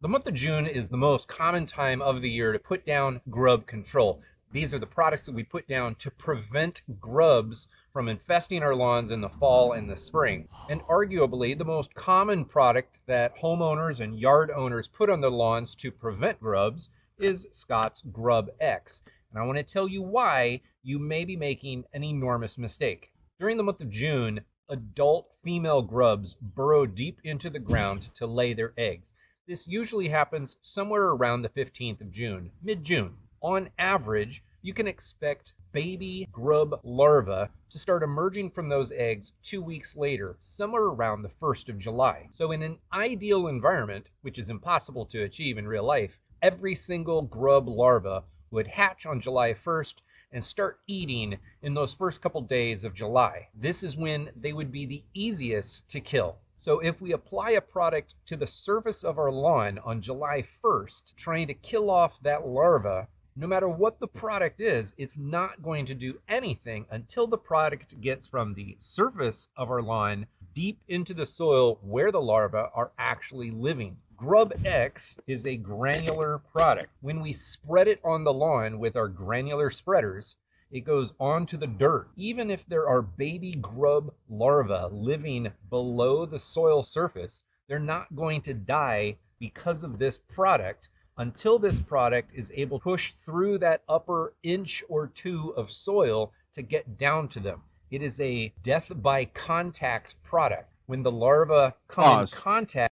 [0.00, 3.20] The month of June is the most common time of the year to put down
[3.30, 4.20] grub control.
[4.52, 9.10] These are the products that we put down to prevent grubs from infesting our lawns
[9.10, 10.46] in the fall and the spring.
[10.68, 15.74] And arguably, the most common product that homeowners and yard owners put on their lawns
[15.76, 19.00] to prevent grubs is Scott's Grub X.
[19.32, 23.10] And I want to tell you why you may be making an enormous mistake.
[23.40, 28.52] During the month of June, adult female grubs burrow deep into the ground to lay
[28.52, 29.08] their eggs.
[29.48, 33.14] This usually happens somewhere around the 15th of June, mid June.
[33.40, 39.62] On average, you can expect baby grub larvae to start emerging from those eggs two
[39.62, 42.28] weeks later, somewhere around the 1st of July.
[42.32, 47.22] So, in an ideal environment, which is impossible to achieve in real life, every single
[47.22, 49.94] grub larva would hatch on July 1st
[50.34, 53.48] and start eating in those first couple days of July.
[53.54, 56.36] This is when they would be the easiest to kill.
[56.60, 61.14] So if we apply a product to the surface of our lawn on July 1st,
[61.16, 65.86] trying to kill off that larva, no matter what the product is, it's not going
[65.86, 71.12] to do anything until the product gets from the surface of our lawn deep into
[71.12, 73.96] the soil where the larvae are actually living.
[74.16, 76.90] Grub X is a granular product.
[77.00, 80.36] When we spread it on the lawn with our granular spreaders,
[80.70, 82.08] it goes onto the dirt.
[82.16, 88.42] Even if there are baby grub larvae living below the soil surface, they're not going
[88.42, 93.82] to die because of this product until this product is able to push through that
[93.88, 97.62] upper inch or two of soil to get down to them.
[97.90, 100.70] It is a death by contact product.
[100.86, 102.32] When the larva come Pause.
[102.32, 102.94] in contact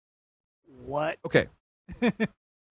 [0.89, 1.19] What?
[1.27, 1.47] Okay.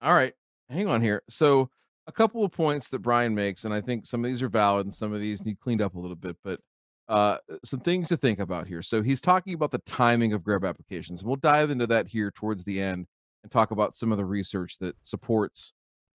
[0.01, 0.33] All right.
[0.71, 1.21] Hang on here.
[1.29, 1.69] So
[2.07, 4.87] a couple of points that Brian makes, and I think some of these are valid
[4.87, 6.59] and some of these need cleaned up a little bit, but
[7.07, 8.81] uh, some things to think about here.
[8.81, 11.23] So he's talking about the timing of grub applications.
[11.23, 13.05] We'll dive into that here towards the end
[13.43, 15.73] and talk about some of the research that supports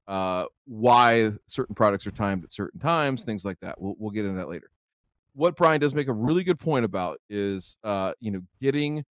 [0.08, 3.80] uh, why certain products are timed at certain times, things like that.
[3.80, 4.70] We'll, we'll get into that later.
[5.34, 9.04] What Brian does make a really good point about is, uh, you know, getting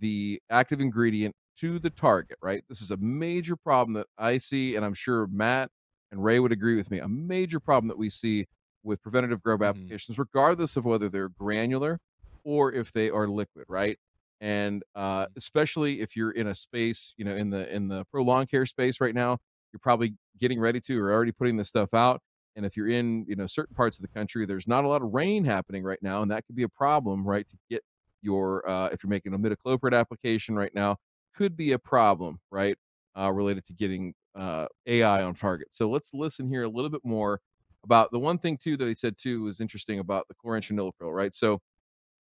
[0.00, 2.64] the active ingredient to the target, right?
[2.68, 5.70] This is a major problem that I see, and I'm sure Matt
[6.10, 6.98] and Ray would agree with me.
[6.98, 8.46] A major problem that we see
[8.82, 9.62] with preventative grub Mhm.
[9.62, 12.00] applications, regardless of whether they're granular
[12.44, 13.98] or if they are liquid, right?
[14.40, 18.22] And uh, especially if you're in a space, you know, in the in the pro
[18.24, 19.38] lawn care space right now,
[19.72, 22.20] you're probably getting ready to or already putting this stuff out.
[22.56, 25.00] And if you're in, you know, certain parts of the country, there's not a lot
[25.02, 27.48] of rain happening right now, and that could be a problem, right?
[27.48, 27.82] To get
[28.20, 30.96] your uh, if you're making a midacloprid application right now,
[31.36, 32.76] could be a problem, right?
[33.18, 35.68] Uh, related to getting uh, AI on target.
[35.70, 37.40] So let's listen here a little bit more
[37.84, 41.34] about the one thing too that he said too was interesting about the chlorantraniliprole, right?
[41.34, 41.60] So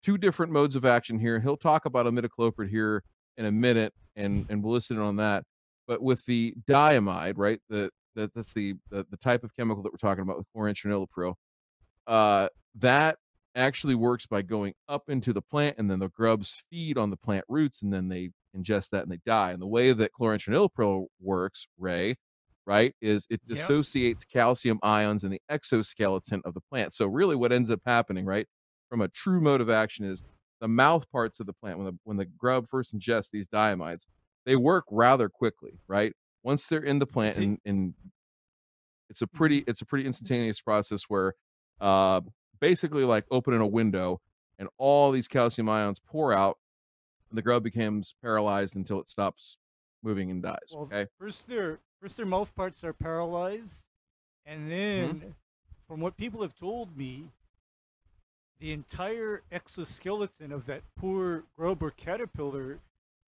[0.02, 1.40] two different modes of action here.
[1.40, 3.02] He'll talk about imidacloprid here
[3.36, 5.44] in a minute, and and we'll listen on that.
[5.86, 7.60] But with the diamide, right?
[7.68, 11.34] The that that's the, the the type of chemical that we're talking about with chlorantraniliprole.
[12.06, 13.18] Uh, that
[13.54, 17.16] actually works by going up into the plant, and then the grubs feed on the
[17.16, 19.52] plant roots, and then they ingest that and they die.
[19.52, 22.16] And the way that chlorantraniliprole works, Ray,
[22.66, 23.56] right, is it Yep.
[23.58, 26.92] dissociates calcium ions in the exoskeleton of the plant.
[26.94, 28.46] So really, what ends up happening, right,
[28.90, 30.24] from a true mode of action is
[30.60, 34.06] the mouth parts of the plant when the when the grub first ingests these diamides,
[34.44, 36.12] they work rather quickly, right?
[36.42, 37.94] Once they're in the plant and, and
[39.10, 41.34] it's a pretty it's a pretty instantaneous process where
[41.80, 42.20] uh
[42.60, 44.20] basically like opening a window
[44.58, 46.58] and all these calcium ions pour out
[47.30, 49.56] and the grub becomes paralyzed until it stops
[50.02, 53.84] moving and dies Well, okay First, their first their mouth parts are paralyzed,
[54.46, 54.70] and mm-hmm.
[55.18, 55.34] then,
[55.86, 57.30] from what people have told me,
[58.60, 62.78] the entire exoskeleton of that poor grub or caterpillar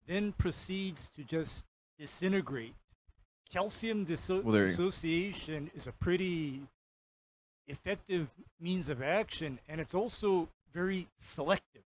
[0.07, 1.63] then proceeds to just
[1.99, 2.73] disintegrate.
[3.51, 4.89] Calcium disso- Well, there you go.
[4.89, 6.61] dissociation is a pretty
[7.67, 11.83] effective means of action, and it's also very selective.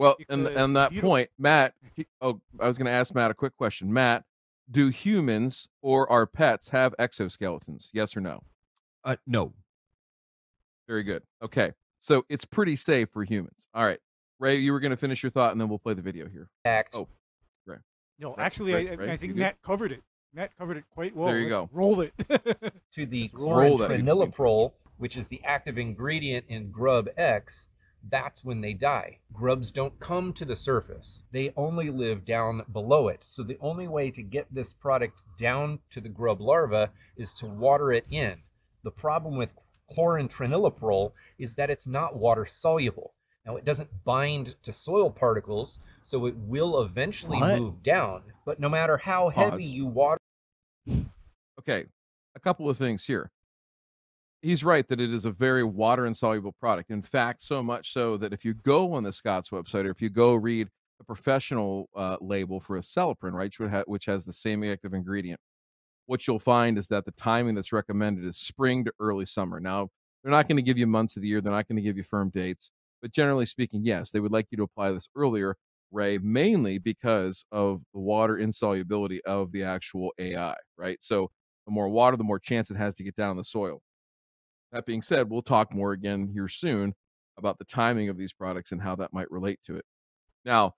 [0.00, 1.74] Well and Because and that if you don't- point matt
[2.22, 4.24] oh i was going to ask matt a quick question matt
[4.70, 8.40] do humans or our pets have exoskeletons yes or no
[9.04, 9.52] Uh, no.
[10.88, 13.98] very good okay so it's pretty safe for humans all right
[14.38, 16.48] ray you were going to finish your thought and then we'll play the video here
[16.64, 16.94] Act.
[16.96, 17.06] Oh,
[18.18, 19.40] No, Right, actually, right, I, I- right, I you think good?
[19.40, 20.02] Matt covered it.
[20.34, 21.28] Matt covered it quite well.
[21.28, 21.70] There you Let's go.
[21.72, 22.12] Roll it.
[22.94, 24.02] to the Roll that baby.
[24.02, 27.66] chlorantraniliprole, which is the active ingredient in GrubEx,
[28.08, 29.18] that's when they die.
[29.32, 31.22] Grubs don't come to the surface.
[31.32, 33.20] They only live down below it.
[33.22, 37.46] So the only way to get this product down to the grub larva is to
[37.46, 38.38] water it in.
[38.82, 39.50] The problem with
[39.96, 43.14] chlorantraniliprole is that it's not water soluble.
[43.44, 47.58] Now it doesn't bind to soil particles, so it will eventually What?
[47.58, 48.22] move down.
[48.44, 50.18] But no matter how heavy you water
[51.58, 51.84] okay
[52.34, 53.30] a couple of things here
[54.42, 56.90] he's right that it is a very water insoluble product.
[56.90, 60.00] In fact, so much so that if you go on the Scott's website or if
[60.00, 60.68] you go read
[61.00, 65.40] a professional uh, label for Acelepryn, right, which, ha- which has the same active ingredient,
[66.06, 69.60] what you'll find is that the timing that's recommended is spring to early summer.
[69.60, 69.88] Now,
[70.22, 71.96] they're not going to give you months of the year, they're not going to give
[71.96, 75.56] you firm dates, but generally speaking, yes, they would like you to apply this earlier,
[75.92, 80.98] Ray, mainly because of the water insolubility of the actual AI, right?
[81.00, 81.30] So
[81.66, 83.80] the more water, the more chance it has to get down in the soil.
[84.72, 86.94] That being said, we'll talk more again here soon
[87.36, 89.84] about the timing of these products and how that might relate to it.
[90.44, 90.74] Now,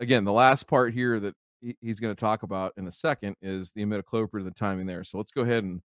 [0.00, 1.34] again, the last part here that
[1.80, 5.04] he's going to talk about in a second is the imidacloprid and the timing there.
[5.04, 5.80] So let's go ahead and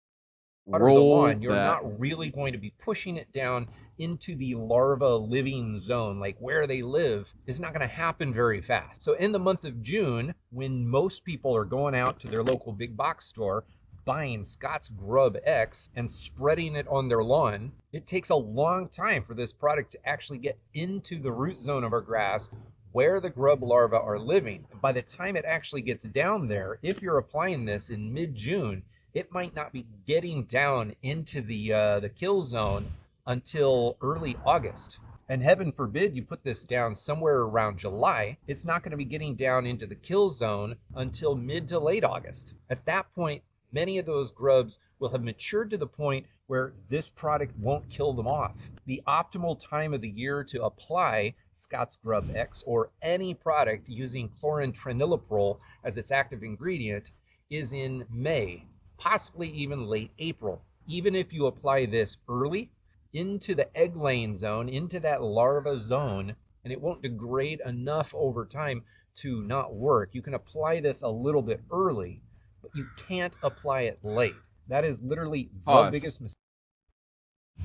[0.67, 1.83] roll lawn, you're that.
[1.83, 6.67] not really going to be pushing it down into the larva living zone, like where
[6.67, 9.03] they live, is not going to happen very fast.
[9.03, 12.73] So, in the month of June, when most people are going out to their local
[12.73, 13.63] big box store,
[14.05, 19.33] buying Scott's GrubEx and spreading it on their lawn, it takes a long time for
[19.33, 22.49] this product to actually get into the root zone of our grass
[22.91, 24.65] where the grub larvae are living.
[24.81, 28.83] By the time it actually gets down there, if you're applying this in mid June,
[29.13, 32.85] it might not be getting down into the uh, the kill zone
[33.27, 34.99] until early August.
[35.27, 39.05] And heaven forbid you put this down somewhere around July, it's not going to be
[39.05, 42.53] getting down into the kill zone until mid to late August.
[42.69, 43.41] At that point,
[43.75, 48.13] many of those grubs will have matured to the point where this product won't kill
[48.13, 48.55] them off.
[48.85, 55.57] The optimal time of the year to apply Scott's GrubEx or any product using chlorantraniliprole
[55.83, 57.11] as its active ingredient
[57.49, 58.63] is in May,
[58.97, 60.61] possibly even late April.
[60.87, 62.71] Even if you apply this early
[63.11, 68.45] into the egg laying zone, into that larva zone, and it won't degrade enough over
[68.45, 68.83] time
[69.17, 72.21] to not work, you can apply this a little bit early,
[72.65, 74.35] but you can't apply it late.
[74.67, 75.91] That is literally the Pause.
[75.91, 76.35] biggest mistake.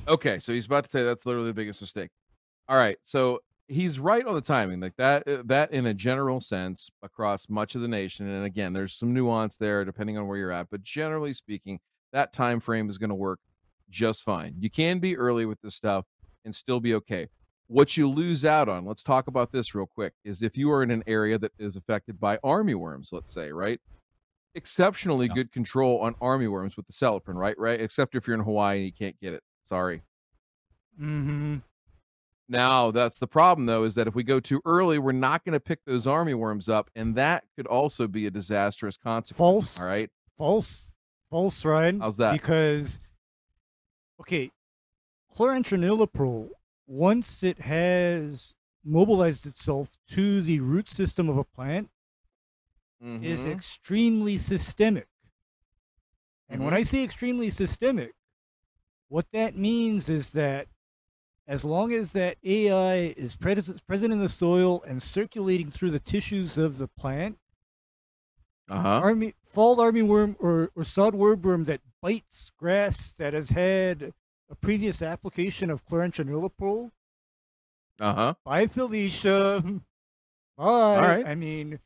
[0.07, 2.11] Okay, so he's about to say that's literally the biggest mistake.
[2.69, 5.27] All right, so he's right on the timing, like that.
[5.27, 9.15] uh, That in a general sense across much of the nation, and again, there's some
[9.15, 11.81] nuance there depending on where you're at, but generally speaking,
[12.13, 13.41] that time frame is going to work
[13.89, 14.55] just fine.
[14.59, 16.05] You can be early with this stuff
[16.45, 17.29] and still be okay.
[17.67, 20.83] What you lose out on, let's talk about this real quick, is if you are
[20.83, 23.81] in an area that is affected by army worms, let's say, right?
[24.55, 25.35] Exceptionally Yeah.
[25.35, 27.59] good control on army worms with the Acelepryn, right?
[27.59, 29.43] Right, except if you're in Hawaii and you can't get it.
[29.63, 30.03] Sorry.
[31.01, 31.59] Mm-hmm.
[32.49, 35.53] Now, that's the problem, though, is that if we go too early, we're not going
[35.53, 39.39] to pick those army worms up, and that could also be a disastrous consequence.
[39.39, 39.81] False.
[39.81, 40.11] All right.
[40.37, 40.91] False.
[41.31, 42.01] False, Ryan.
[42.01, 42.33] How's that?
[42.33, 42.99] Because,
[44.21, 44.51] okay,
[45.37, 46.49] chlorantraniliprole,
[46.89, 51.89] once it has mobilized itself to the root system of a plant,
[53.21, 53.53] is Mhm.
[53.53, 55.09] extremely systemic.
[56.49, 56.75] And when Mhm.
[56.75, 58.15] I say extremely systemic,
[59.09, 60.69] what that means is that
[61.47, 66.01] as long as that AI is pres- present in the soil and circulating through the
[66.01, 67.39] tissues of the plant,
[68.69, 69.03] Uh-huh.
[69.03, 74.13] army fall armyworm or, or sod worm that bites grass that has had
[74.51, 76.91] a previous application of chlorantraniliprole,
[78.01, 78.35] Uh-huh.
[78.45, 79.63] bye Felicia.
[80.57, 81.17] Bye.
[81.17, 81.25] right.
[81.25, 81.79] I mean,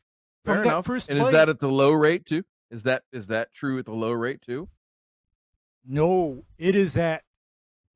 [0.45, 0.85] Fair enough.
[0.85, 2.43] first and is that at the low rate too?
[2.69, 4.69] Is that is that true at the low rate too?
[5.87, 7.23] No, it is at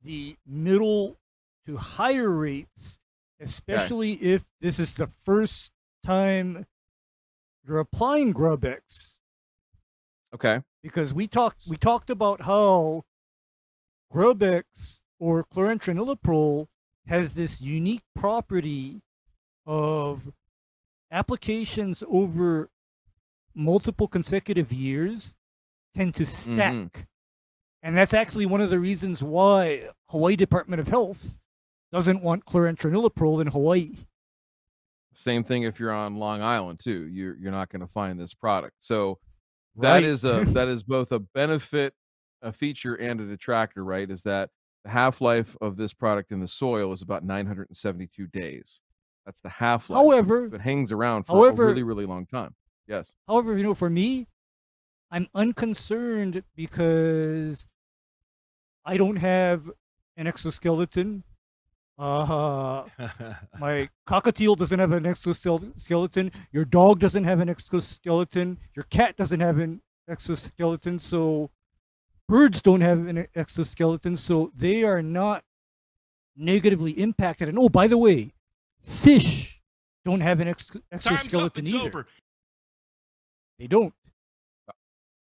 [0.02, 1.18] the middle
[1.66, 2.98] to higher rates,
[3.40, 5.72] especially if this is the first
[6.04, 6.66] time
[7.66, 9.18] you're applying GrubEx.
[10.34, 10.62] Okay.
[10.82, 13.04] Because we talked we talked about how
[14.12, 16.66] GrubEx or chlorantraniliprole
[17.06, 19.02] has this unique property
[19.66, 20.32] of
[21.10, 22.70] applications over
[23.54, 25.34] multiple consecutive years
[25.94, 26.72] tend to stack.
[26.74, 27.06] Mhm.
[27.82, 31.38] And that's actually one of the reasons why Hawaii Department of Health
[31.92, 33.96] doesn't want chlorantraniliprole in Hawaii.
[35.14, 37.08] Same thing if you're on Long Island too.
[37.08, 38.76] You're you're not going to find this product.
[38.80, 39.18] So
[39.76, 40.04] that Right.
[40.04, 41.94] is a that is both a benefit,
[42.42, 43.82] a feature, and a detractor.
[43.84, 44.08] Right?
[44.08, 44.50] Is that
[44.84, 48.80] the half life of this product in the soil is about 972 days.
[49.30, 49.96] That's the half life.
[49.96, 52.56] However, it hangs around for however- a really really long time.
[52.88, 53.14] Yes.
[53.28, 54.26] However, you know, for me,
[55.08, 57.68] I'm unconcerned because
[58.84, 59.70] I don't have
[60.16, 61.22] an exoskeleton.
[61.96, 62.86] Uh,
[63.60, 66.32] my cockatiel doesn't have an exoskeleton.
[66.50, 68.58] Your dog doesn't have an exoskeleton.
[68.74, 70.98] Your cat doesn't have an exoskeleton.
[70.98, 71.50] So
[72.28, 74.16] birds don't have an exoskeleton.
[74.16, 75.44] So they are not
[76.36, 77.48] negatively impacted.
[77.48, 78.32] And oh, by the way,
[78.82, 79.60] fish
[80.04, 81.12] don't have an ex- Time's up.
[81.24, 81.86] exoskeleton It's either.
[81.88, 82.06] over.
[83.58, 83.92] They don't.
[84.68, 84.72] Uh,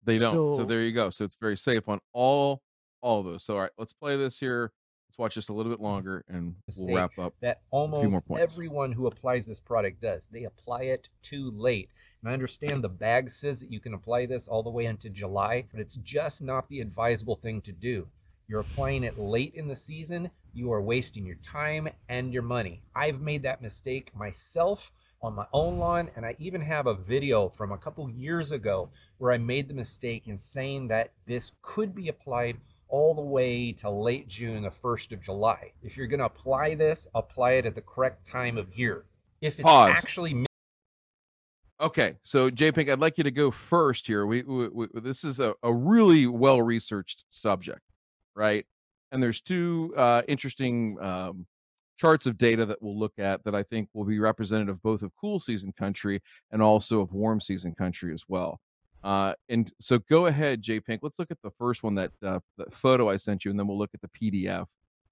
[0.05, 0.35] they don't.
[0.35, 1.11] So, So- there you go.
[1.11, 2.63] So it's very safe on all
[3.03, 3.45] all of those.
[3.45, 4.73] So all right, let's play this here.
[5.09, 7.35] Let's watch just a little bit longer, and we'll wrap up.
[7.41, 8.53] that more almost points.
[8.53, 10.27] everyone who applies this product does.
[10.27, 11.91] They apply it too late.
[12.23, 15.09] And I understand the bag says that you can apply this all the way into
[15.09, 18.09] July, but it's just not the advisable thing to do.
[18.49, 22.83] You're applying it late in the season, you are wasting your time and your money.
[22.95, 24.91] I've made that mistake myself
[25.23, 28.89] on my own lawn, and I even have a video from a couple years ago
[29.19, 32.57] where I made the mistake in saying that this could be applied
[32.89, 35.73] all the way to late June, the 1st of July.
[35.83, 39.05] If you're going to apply this, apply it at the correct time of year.
[39.41, 39.93] If it's Pause.
[39.97, 40.47] actually
[41.79, 44.25] Okay, so J Pink, I'd like you to go first here.
[44.25, 47.83] We, we, we this is a, a really well researched subject,
[48.35, 48.65] right?
[49.13, 51.47] And there's two uh, interesting um,
[51.97, 55.13] charts of data that we'll look at that I think will be representative both of
[55.21, 58.61] cool season country and also of warm season country as well.
[59.03, 61.01] Uh, and so go ahead, J Pink.
[61.03, 63.69] Let's look at the first one that uh, that photo I sent you, and then
[63.69, 64.67] we'll look at the PDF.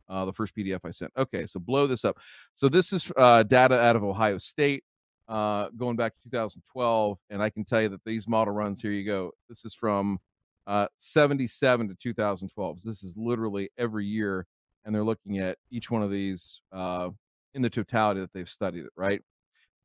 [0.09, 1.13] Uh, the first PDF I sent.
[1.17, 2.19] Okay, so blow this up.
[2.57, 4.85] So this is uh, data out of Ohio State
[5.29, 8.83] uh, going back to 2012, and I can tell you that these model runs.
[8.83, 9.31] Here you go.
[9.49, 10.19] This is from
[10.67, 12.81] uh, 77 to 2012.
[12.81, 14.47] So this is literally every year,
[14.85, 17.11] and they're looking at each one of these uh,
[17.55, 19.21] in the totality that they've studied it, right?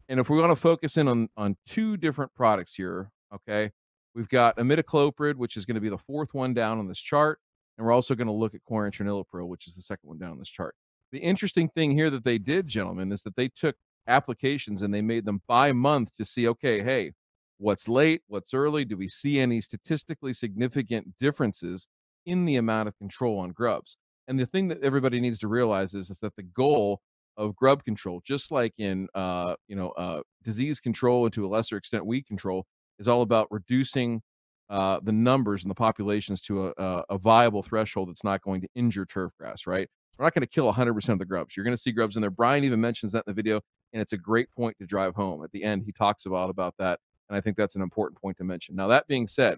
[0.07, 3.71] And if we want to focus in on on two different products here, okay,
[4.15, 7.39] we've got imidacloprid, which is going to be the fourth one down on this chart,
[7.77, 10.39] and we're also going to look at chlorantraniliprole, which is the second one down on
[10.39, 10.75] this chart.
[11.11, 13.75] The interesting thing here that they did, gentlemen, is that they took
[14.07, 17.11] applications and they made them by month to see okay hey
[17.59, 21.87] what's late what's early do we see any statistically significant differences
[22.25, 23.97] in the amount of control on grubs?
[24.27, 27.01] And the thing that everybody needs to realize is, is that the goal
[27.37, 31.49] of grub control just like in uh, you know uh, disease control and to a
[31.49, 32.65] lesser extent weed control
[32.97, 34.21] is all about reducing
[34.69, 38.61] uh, the numbers and the populations to a, a, a viable threshold that's not going
[38.61, 39.87] to injure turf grass right?
[40.17, 41.55] We're not going to kill 100% of the grubs.
[41.55, 42.29] You're going to see grubs in there.
[42.29, 43.61] Brian even mentions that in the video
[43.93, 45.43] and it's a great point to drive home.
[45.43, 46.99] At the end, he talks about about that,
[47.29, 48.75] and I think that's an important point to mention.
[48.75, 49.57] Now, that being said,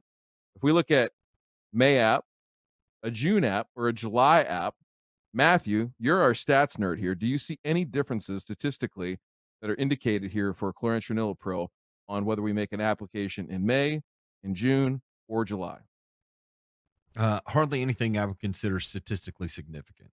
[0.56, 1.12] if we look at
[1.74, 2.26] May app,
[3.04, 4.76] a June app, or a July app,
[5.34, 7.16] Matthew, you're our stats nerd here.
[7.16, 9.18] Do you see any differences statistically
[9.62, 11.68] that are indicated here for chlorantraniliprole
[12.10, 14.02] on whether we make an application in May,
[14.44, 15.78] in June, or July?
[17.16, 20.10] Uh, hardly anything I would consider statistically significant.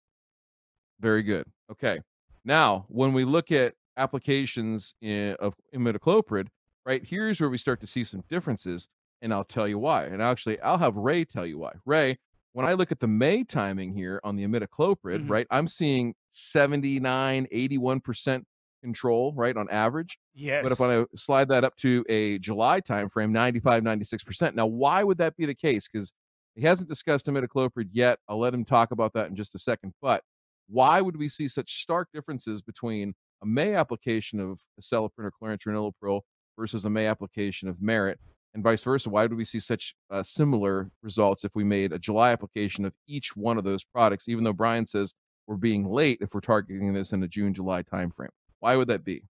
[1.00, 1.46] Very good.
[1.70, 2.00] Okay.
[2.44, 6.48] Now, when we look at applications in, of imidacloprid,
[6.88, 8.88] right here's where we start to see some differences,
[9.20, 10.04] and I'll tell you why.
[10.04, 11.74] And actually, I'll have Ray tell you why.
[11.84, 12.18] Ray,
[12.52, 15.30] when I look at the May timing here on the imidacloprid, Mhm.
[15.30, 18.46] right, I'm seeing 79, 81%
[18.82, 20.18] control, right, on average.
[20.34, 20.62] Yes.
[20.62, 24.56] But if I slide that up to a July timeframe, 95, 96%.
[24.56, 25.88] Now, why would that be the case?
[25.88, 26.12] Because
[26.54, 28.18] he hasn't discussed imidacloprid yet.
[28.28, 29.94] I'll let him talk about that in just a second.
[30.00, 30.24] But
[30.68, 36.22] why would we see such stark differences between a May application of acelepryn or chlorantraniliprole
[36.58, 38.18] versus a May application of merit,
[38.52, 39.08] and vice versa?
[39.08, 42.92] Why would we see such uh, similar results if we made a July application of
[43.06, 45.14] each one of those products, even though Brian says
[45.46, 48.28] we're being late if we're targeting this in a June July timeframe?
[48.60, 49.22] Why would that be?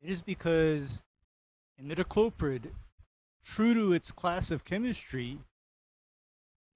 [0.00, 1.02] It is because
[1.82, 2.70] imidacloprid,
[3.44, 5.38] true to its class of chemistry,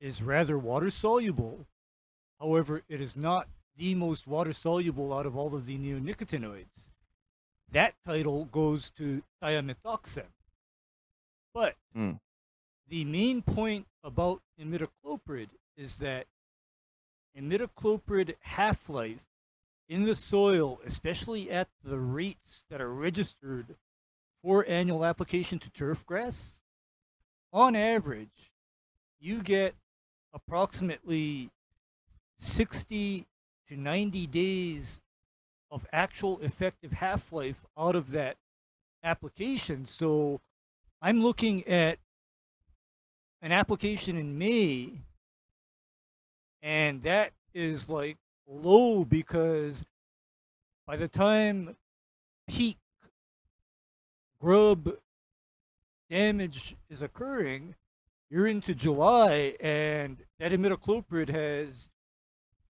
[0.01, 1.67] is rather water soluble.
[2.41, 6.90] However, it is not the most water soluble out of all of the neonicotinoids.
[7.73, 10.27] That title goes to thiamethoxam.
[11.53, 12.15] But Hmm.
[12.87, 16.27] the main point about imidacloprid is that
[17.37, 19.25] imidacloprid half-life
[19.89, 23.77] in the soil, especially at the rates that are registered
[24.43, 26.61] for annual application to turf grass,
[27.53, 28.53] on average,
[29.19, 29.75] you get
[30.33, 31.51] approximately
[32.39, 33.27] 60
[33.67, 35.01] to 90 days
[35.71, 38.37] of actual effective half life out of that
[39.05, 39.87] application.
[39.87, 40.41] So
[41.01, 41.99] I'm looking at
[43.43, 44.91] an application in May,
[46.63, 49.85] and that is like low because
[50.87, 51.77] by the time
[52.49, 52.79] peak
[54.41, 54.97] grub
[56.11, 57.75] damage is occurring,
[58.29, 61.89] you're into July, and that imidacloprid has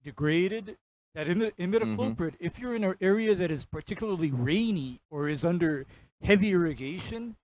[0.04, 0.78] degraded.
[1.16, 5.86] That imi- imidacloprid, if you're in an area that is particularly rainy or is under
[6.22, 7.36] heavy irrigation,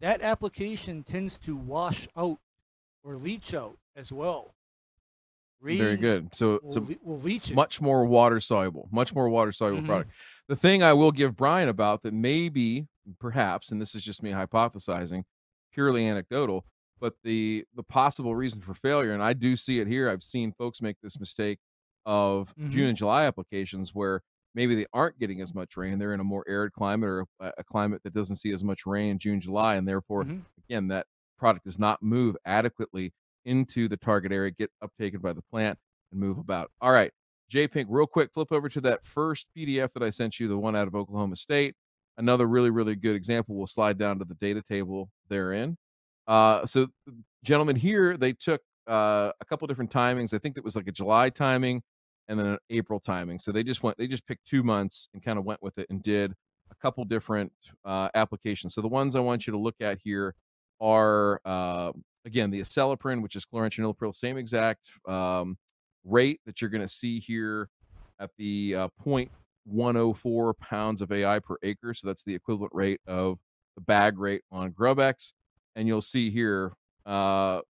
[0.00, 2.38] that application tends to wash out
[3.04, 4.54] or leach out as well.
[5.62, 6.34] Very good.
[6.34, 7.54] So, Will, so le- will leach it.
[7.54, 9.86] much more water soluble, much more water soluble Mhm.
[9.86, 10.10] product.
[10.48, 12.86] The thing I will give Brian about that maybe,
[13.18, 15.24] perhaps, and this is just me hypothesizing,
[15.72, 16.64] purely anecdotal,
[17.00, 20.08] but the the possible reason for failure, and I do see it here.
[20.08, 21.58] I've seen folks make this mistake
[22.06, 22.70] of Mhm.
[22.70, 24.22] June and July applications where
[24.54, 25.98] maybe they aren't getting as much rain.
[25.98, 28.86] They're in a more arid climate or a, a climate that doesn't see as much
[28.86, 30.42] rain in June, July, and therefore, Mhm.
[30.64, 31.06] again, that
[31.38, 33.12] product does not move adequately
[33.44, 35.78] into the target area, get uptaken by the plant,
[36.10, 36.70] and move about.
[36.80, 37.12] All right,
[37.50, 40.56] J Pink, real quick, flip over to that first PDF that I sent you, the
[40.58, 41.74] one out of Oklahoma State.
[42.16, 43.56] Another really, really good example.
[43.56, 45.76] We'll slide down to the data table therein.
[46.26, 46.88] Uh, so,
[47.44, 50.32] gentlemen, here they took uh, a couple different timings.
[50.32, 51.82] I think it was like a July timing
[52.28, 53.38] and then an April timing.
[53.38, 55.86] So they just went, they just picked two months and kind of went with it
[55.90, 56.32] and did
[56.70, 57.52] a couple different
[57.84, 58.74] uh, applications.
[58.74, 60.34] So the ones I want you to look at here
[60.80, 61.92] are uh,
[62.24, 65.56] again the acelepryn, which is chlorantraniliprole, same exact um,
[66.04, 67.68] rate that you're going to see here
[68.18, 71.94] at the uh, 0.104 pounds of AI per acre.
[71.94, 73.38] So that's the equivalent rate of
[73.74, 75.32] the bag rate on GrubEx.
[75.74, 76.72] And you'll see here,
[77.04, 77.60] uh,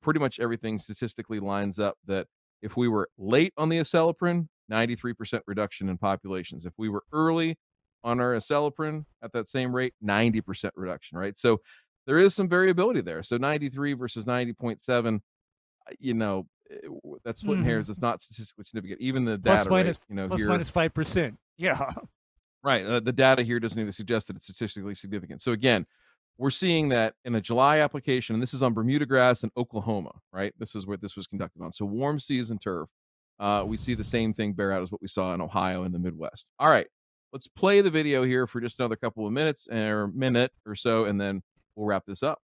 [0.00, 2.28] pretty much everything statistically lines up that
[2.62, 6.64] if we were late on the acelepryn, 93% reduction in populations.
[6.66, 7.56] If we were early
[8.02, 11.36] on our acelepryn at that same rate, 90% reduction, right?
[11.38, 11.60] So
[12.06, 13.22] there is some variability there.
[13.22, 16.76] So 93 versus 90.7, uh, you know, eh,
[17.24, 17.66] that's splitting Mhm.
[17.66, 17.88] hairs.
[17.88, 19.00] It's not statistically significant.
[19.00, 21.38] Even the Plus data, minus- rate, you know, Plus here, minus five percent.
[21.56, 21.90] Yeah.
[22.62, 22.84] Right.
[22.84, 25.40] Uh, the data here doesn't even suggest that it's statistically significant.
[25.40, 25.86] So again,
[26.38, 30.12] we're seeing that in a July application, and this is on Bermuda grass in Oklahoma,
[30.32, 30.52] right?
[30.58, 31.72] This is where this was conducted on.
[31.72, 32.88] So warm season turf.
[33.38, 35.94] Uh, we see the same thing bear out as what we saw in Ohio and
[35.94, 36.46] the Midwest.
[36.58, 36.86] All right,
[37.32, 41.04] let's play the video here for just another couple of minutes or minute or so,
[41.04, 41.42] and then
[41.74, 42.40] we'll wrap this up.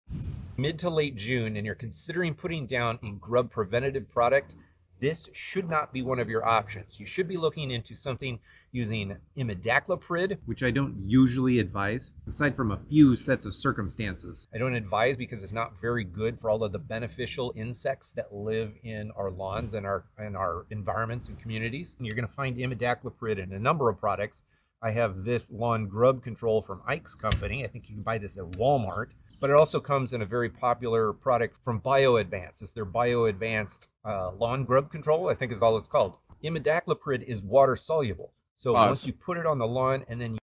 [0.57, 4.53] mid to late June and you're considering putting down a grub preventative product,
[4.99, 6.99] this should not be one of your options.
[6.99, 8.37] You should be looking into something
[8.71, 10.37] using imidacloprid.
[10.45, 14.47] which I don't usually advise, aside from a few sets of circumstances.
[14.53, 18.33] I don't advise because it's not very good for all of the beneficial insects that
[18.33, 21.95] live in our lawns and our and our environments and communities.
[21.97, 24.43] And you're going to find imidacloprid in a number of products.
[24.83, 27.63] I have this lawn grub control from Ike's company.
[27.63, 29.07] I think you can buy this at Walmart.
[29.39, 32.61] But it also comes in a very popular product from BioAdvance.
[32.61, 36.13] It's their BioAdvanced uh, lawn grub control, I think is all it's called.
[36.43, 38.33] Imidacloprid is water soluble.
[38.61, 38.87] So Pause.
[38.89, 40.37] once you put it on the lawn and then you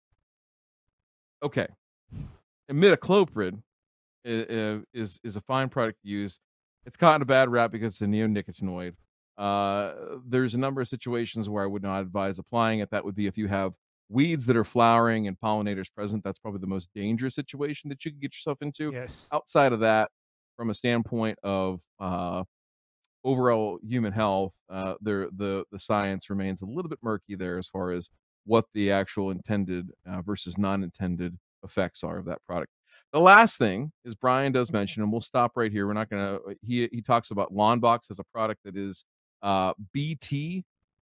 [1.42, 1.66] Okay.
[2.70, 3.60] Imidacloprid
[4.24, 6.38] is, is is a fine product to use.
[6.86, 8.92] It's gotten a bad rap because it's a neonicotinoid.
[9.36, 9.94] Uh,
[10.28, 12.90] there's a number of situations where I would not advise applying it.
[12.92, 13.72] That would be if you have
[14.08, 16.22] weeds that are flowering and pollinators present.
[16.22, 18.92] That's probably the most dangerous situation that you could get yourself into.
[18.92, 19.26] Yes.
[19.32, 20.08] Outside of that,
[20.56, 22.44] from a standpoint of uh,
[23.24, 27.68] overall human health, uh, there the the science remains a little bit murky there as
[27.68, 28.08] far as
[28.44, 32.70] what the actual intended uh, versus non-intended effects are of that product.
[33.12, 35.86] The last thing is Brian does mention, and we'll stop right here.
[35.86, 36.38] We're not gonna.
[36.62, 39.04] He he talks about Lawn Box as a product that is
[39.42, 40.64] uh, BT,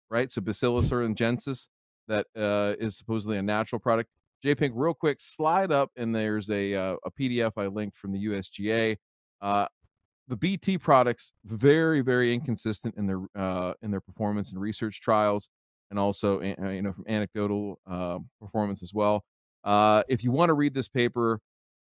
[0.09, 0.32] right?
[0.32, 1.68] So Bacillus thuringiensis,
[2.07, 4.09] that uh, is supposedly a natural product.
[4.43, 8.11] J Pink, real quick, slide up, and there's a uh, a PDF I linked from
[8.11, 8.97] the USGA.
[9.41, 9.68] Uh,
[10.28, 15.49] the BT products very very inconsistent in their uh, in their performance and research trials,
[15.89, 19.24] and also uh, you know from anecdotal uh, performance as well.
[19.63, 21.39] Uh, if you want to read this paper,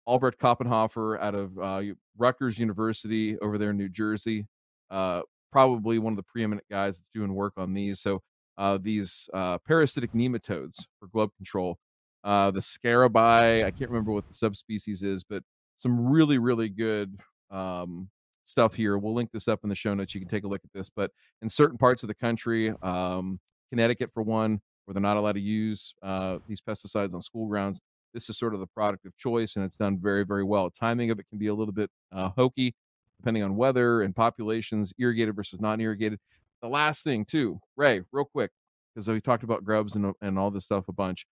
[0.08, 1.82] Albert Koppenhofer out of uh,
[2.16, 4.46] Rutgers University over there in New Jersey,
[4.90, 8.00] uh, probably one of the preeminent guys that's doing work on these.
[8.00, 8.22] So
[8.58, 11.78] uh, these uh, parasitic nematodes for globe control,
[12.24, 15.42] uh, the scarabi, I can't remember what the subspecies is, but
[15.78, 17.18] some really really good
[17.50, 18.08] um,
[18.46, 18.96] stuff here.
[18.96, 20.14] We'll link this up in the show notes.
[20.14, 20.88] You can take a look at this.
[20.88, 21.10] But
[21.42, 23.38] in certain parts of the country, um,
[23.70, 27.80] Connecticut for one, where they're not allowed to use uh, these pesticides on school grounds,
[28.14, 30.70] this is sort of the product of choice, and it's done very, very well.
[30.70, 32.74] Timing of it can be a little bit uh, hokey,
[33.18, 36.18] depending on weather and populations, irrigated versus non-irrigated.
[36.62, 38.52] The last thing, too, Ray, real quick,
[38.94, 41.26] because we talked about grubs and and all this stuff a bunch.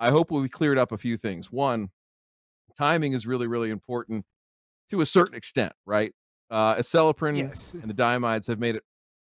[0.00, 1.52] I hope we cleared up a few things.
[1.52, 1.90] One,
[2.76, 4.24] timing is really, really important
[4.90, 6.12] to a certain extent, right?
[6.50, 7.74] Uh, acelepryn Yes.
[7.80, 8.82] and the diamides have made it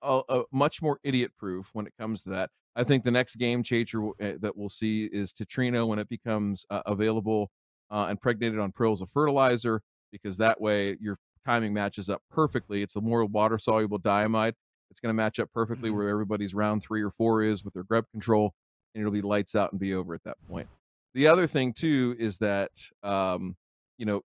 [0.02, 2.50] a, a much more idiot proof when it comes to that.
[2.76, 6.66] I think the next game changer uh, that we'll see is Tetrino when it becomes
[6.70, 7.50] uh, available
[7.90, 12.82] uh, and pregnated on pearls of fertilizer, because that way your timing matches up perfectly.
[12.82, 14.54] It's a more water soluble diamide.
[14.90, 15.94] It's going to match up perfectly Mhm.
[15.96, 18.54] where everybody's round three or four is with their grub control,
[18.94, 20.68] and it'll be lights out and be over at that point.
[21.14, 22.70] The other thing too is that
[23.04, 23.56] um,
[23.98, 24.22] you know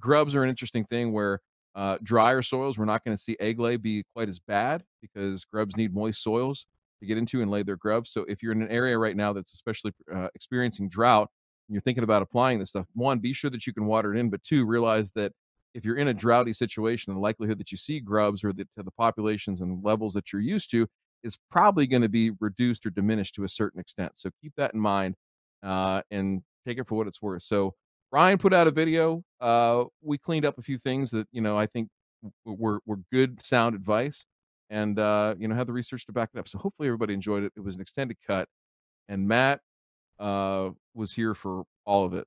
[0.00, 1.40] grubs are an interesting thing where
[1.74, 5.44] uh, drier soils, we're not going to see egg lay be quite as bad because
[5.44, 6.66] grubs need moist soils
[7.00, 8.10] to get into and lay their grubs.
[8.10, 11.30] So if you're in an area right now that's especially uh, experiencing drought,
[11.68, 14.18] and you're thinking about applying this stuff, one, be sure that you can water it
[14.18, 15.32] in, but two, realize that
[15.74, 18.82] if you're in a droughty situation, the likelihood that you see grubs or the, to
[18.82, 20.86] the populations and levels that you're used to
[21.22, 24.12] is probably going to be reduced or diminished to a certain extent.
[24.16, 25.14] So keep that in mind
[25.62, 27.42] uh, and take it for what it's worth.
[27.42, 27.74] So
[28.12, 29.24] Ryan put out a video.
[29.40, 31.88] Uh, we cleaned up a few things that you know I think
[32.44, 34.26] were were good sound advice,
[34.70, 36.46] and uh, you know had the research to back it up.
[36.46, 37.52] So hopefully everybody enjoyed it.
[37.56, 38.48] It was an extended cut,
[39.08, 39.60] and Matt
[40.20, 42.26] uh, was here for all of it,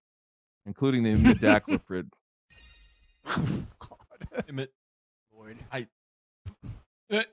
[0.66, 2.10] including the imidacloprid.
[3.26, 4.46] God.
[4.50, 4.72] Emmett,
[5.36, 5.58] Lord.
[7.12, 7.24] eh,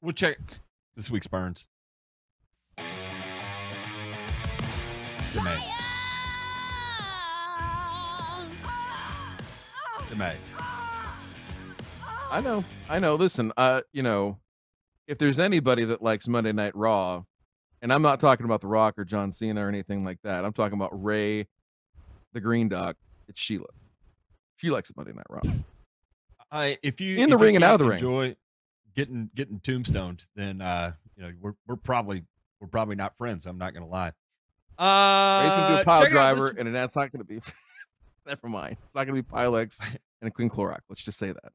[0.00, 0.38] we'll check
[0.96, 1.66] this week's burns.
[5.34, 5.77] The May.
[10.10, 10.36] The May.
[12.30, 13.14] I know, I know.
[13.14, 14.38] Listen, uh, you know,
[15.06, 17.24] if there's anybody that likes Monday Night Raw,
[17.80, 20.44] and I'm not talking about The Rock or John Cena or anything like that.
[20.44, 21.46] I'm talking about Ray,
[22.32, 22.96] the Green Dog.
[23.28, 23.66] It's Sheila.
[24.56, 25.42] She likes Monday Night Raw.
[26.50, 27.94] I if you In the ring and out of the ring.
[27.98, 28.36] enjoy
[28.96, 32.24] getting getting tombstoned, then uh, you know we're we're probably
[32.60, 33.46] we're probably not friends.
[33.46, 34.12] I'm not gonna lie.
[34.78, 37.40] Uh, Ray's gonna do a pile driver, this- and that's not gonna be.
[38.28, 38.76] Never mind.
[38.84, 39.80] It's not gonna be Pilex
[40.20, 40.80] and a Queen Clorox.
[40.88, 41.52] Let's just say that.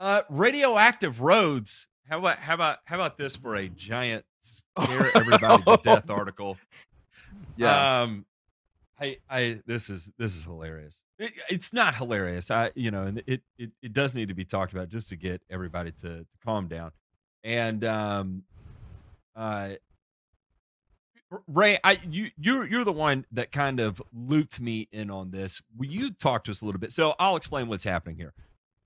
[0.00, 1.86] Uh, radioactive roads.
[2.08, 6.58] How about how about how about this for a giant scare everybody to death article?
[7.56, 8.02] Yeah.
[8.02, 8.26] Um,
[9.00, 11.02] I I this is this is hilarious.
[11.18, 12.50] It, it's not hilarious.
[12.50, 15.16] I you know, and it, it it does need to be talked about just to
[15.16, 16.90] get everybody to, to calm down.
[17.42, 18.42] And um,
[19.36, 19.70] uh,
[21.48, 25.62] Ray, I you you're you're the one that kind of looped me in on this.
[25.76, 26.92] Will you talk to us a little bit?
[26.92, 28.34] So I'll explain what's happening here.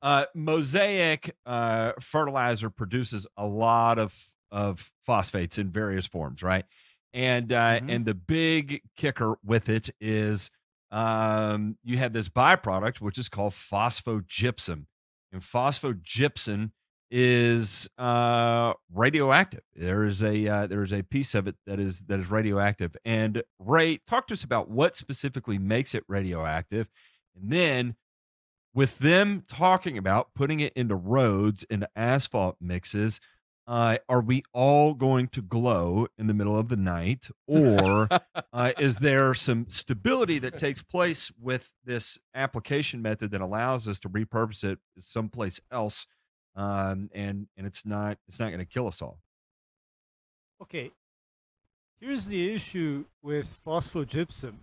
[0.01, 4.15] Uh, Mosaic uh, fertilizer produces a lot of
[4.51, 6.65] of phosphates in various forms, right?
[7.13, 7.91] And uh, Mhm.
[7.97, 10.51] and the big kicker with it is
[10.91, 14.87] um, you have this byproduct which is called phosphogypsum,
[15.33, 16.71] and phosphogypsum
[17.11, 19.63] is uh, radioactive.
[19.75, 22.97] There is a uh, there is a piece of it that is that is radioactive.
[23.05, 26.89] And Ray, talk to us about what specifically makes it radioactive,
[27.35, 27.97] and then
[28.75, 33.21] with them talking about putting it into roads into asphalt mixes.
[33.67, 38.09] Uh, are we all going to glow in the middle of the night, or
[38.55, 44.01] uh, is there some stability that takes place with this application method that allows us
[44.01, 46.07] to repurpose it someplace else
[46.59, 49.19] um, and and it's not it's not going to kill us all.
[50.61, 50.91] Okay.
[52.01, 54.55] Here's the issue with phosphogypsum.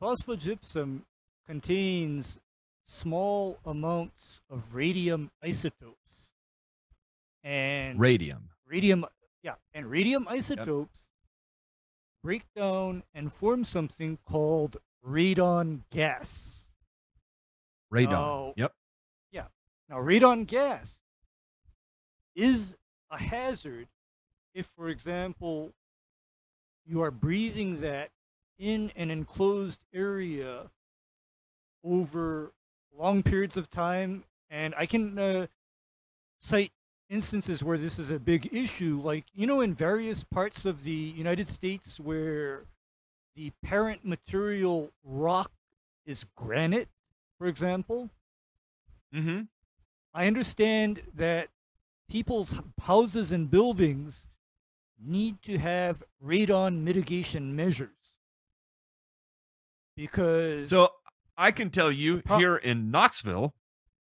[0.00, 1.00] Phosphogypsum
[1.46, 2.38] contains
[2.86, 6.32] small amounts of radium isotopes.
[7.42, 8.50] And Radium.
[8.66, 9.06] radium
[9.42, 11.10] yeah, and radium isotopes
[12.22, 16.68] break down and form something called radon gas.
[17.92, 18.10] Radon.
[18.10, 18.54] No.
[18.56, 18.72] Yep.
[19.88, 21.00] Now, radon gas
[22.34, 22.76] is
[23.10, 23.88] a hazard
[24.54, 25.72] if, for example,
[26.86, 28.10] you are breathing that
[28.58, 30.70] in an enclosed area
[31.84, 32.52] over
[32.96, 34.24] long periods of time.
[34.50, 35.46] And I can uh,
[36.40, 36.72] cite
[37.08, 40.92] instances where this is a big issue, like, you know, in various parts of the
[40.92, 42.64] United States where
[43.36, 45.52] the parent material rock
[46.04, 46.88] is granite,
[47.38, 48.10] for example.
[49.14, 49.42] Mm-hmm.
[50.14, 51.48] I understand that
[52.08, 54.26] people's houses and buildings
[55.00, 57.90] need to have radon mitigation measures
[59.96, 60.90] because So
[61.36, 63.54] I can tell you here in Knoxville,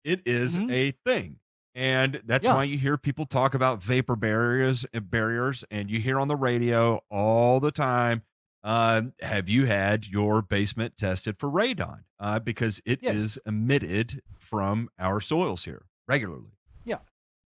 [0.04, 0.72] it is Mhm.
[0.72, 1.40] a thing.
[1.76, 2.54] And that's Yeah.
[2.56, 6.36] why you hear people talk about vapor barriers and barriers, and you hear on the
[6.36, 8.22] radio all the time.
[8.64, 12.04] Uh, have you had your basement tested for radon?
[12.20, 13.38] Uh, because it is Yes.
[13.48, 16.52] emitted from our soils here regularly.
[16.86, 17.00] Yeah.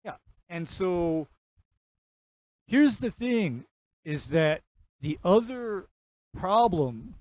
[0.04, 0.16] Yeah.
[0.49, 1.28] And so
[2.68, 3.66] here's the thing
[4.04, 4.62] is that
[4.99, 5.88] the other
[6.34, 7.16] problem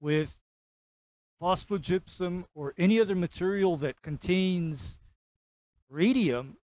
[0.00, 0.38] with
[1.40, 4.98] phosphogypsum or any other material that contains
[5.88, 6.56] radium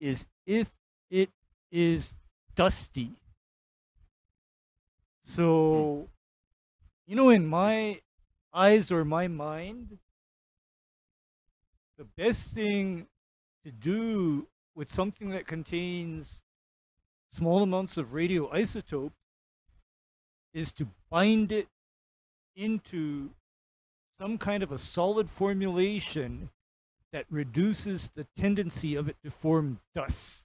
[0.00, 0.72] is if
[1.10, 1.30] it
[1.70, 2.14] is
[2.54, 3.12] dusty.
[5.24, 6.04] So, mm-hmm.
[7.06, 8.00] you know, in my
[8.52, 9.98] eyes or my mind,
[11.98, 13.06] the best thing
[13.64, 16.42] to do with something that contains
[17.30, 19.12] small amounts of radioisotope
[20.52, 21.68] is to bind it
[22.56, 23.30] into
[24.20, 26.50] some kind of a solid formulation
[27.12, 30.44] that reduces the tendency of it to form dust.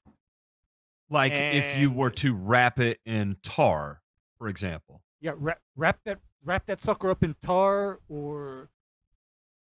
[1.10, 4.02] Like if you were to wrap it in tar,
[4.38, 5.02] for example.
[5.22, 8.70] Yeah, wrap, wrap that wrap that sucker up in tar or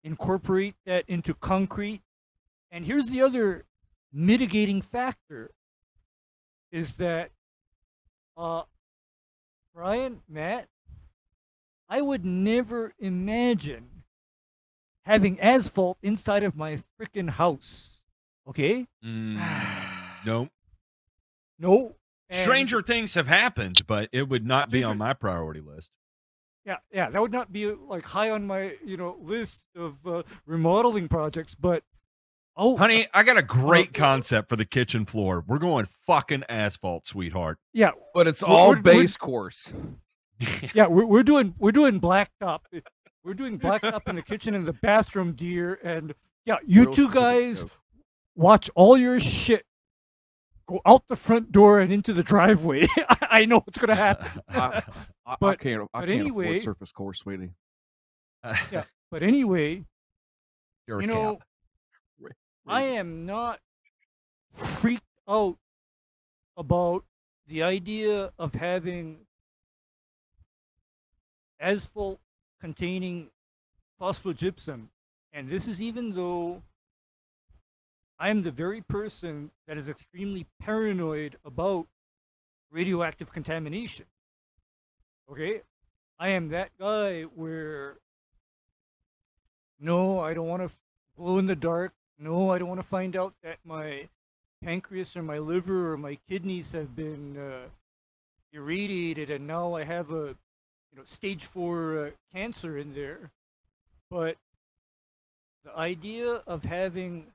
[0.06, 2.02] incorporate that into concrete.
[2.72, 3.66] And here's the other
[4.14, 5.52] mitigating factor
[6.72, 7.32] is that
[8.38, 8.64] uh
[9.74, 10.70] Brian, Matt,
[11.90, 14.04] I would never imagine
[15.04, 18.02] having asphalt inside of my freaking house.
[18.48, 18.88] Okay?
[19.04, 19.42] Mm,
[20.26, 20.50] no.
[21.60, 21.96] No.
[22.30, 25.92] and- Stranger things have happened, but it would not be on my priority list.
[26.66, 30.24] Yeah, yeah, that would not be like high on my, you know, list of uh,
[30.48, 31.84] remodeling projects, but
[32.58, 35.44] oh, Honey, I got a great uh, concept for the kitchen floor.
[35.48, 37.60] We're going fucking asphalt, sweetheart.
[37.74, 39.74] yeah, But it's all we're- we're- base course.
[40.74, 42.62] yeah, we're, we're doing we're doing blacktop.
[43.24, 45.80] We're doing blacktop in the kitchen and the bathroom, dear.
[45.84, 46.14] And
[46.46, 47.72] yeah, you Real two guys scope.
[48.36, 49.66] watch all your shit
[50.68, 52.88] go out the front door and into the driveway.
[53.22, 54.42] I, know what's gonna happen.
[54.50, 54.82] I,
[55.26, 55.82] I, But- I can't.
[55.94, 57.52] I but can't anyway- surface course, sweetie.
[58.72, 58.84] Yeah.
[59.12, 59.86] But anyway,
[60.88, 61.08] you cap.
[61.08, 61.40] know,
[62.68, 63.60] I am not
[64.52, 65.58] freaked out
[66.58, 67.06] about
[67.48, 69.20] the idea of having
[71.60, 72.20] asphalt
[72.60, 73.30] containing
[74.02, 74.88] phosphogypsum.
[75.32, 76.62] And this is even though
[78.18, 81.88] I am the very person that is extremely paranoid about
[82.72, 84.06] radioactive contamination.
[85.30, 85.62] Okay?
[86.18, 87.98] I am that guy where
[89.80, 90.74] no, I don't want to
[91.18, 91.94] glow in the dark.
[92.18, 94.08] No, I don't want to find out that my
[94.64, 97.68] pancreas or my liver or my kidneys have been uh,
[98.54, 100.36] irradiated and now I have a
[100.92, 103.32] you know stage 4 uh, cancer in there.
[104.10, 104.38] But
[105.66, 107.28] the idea of having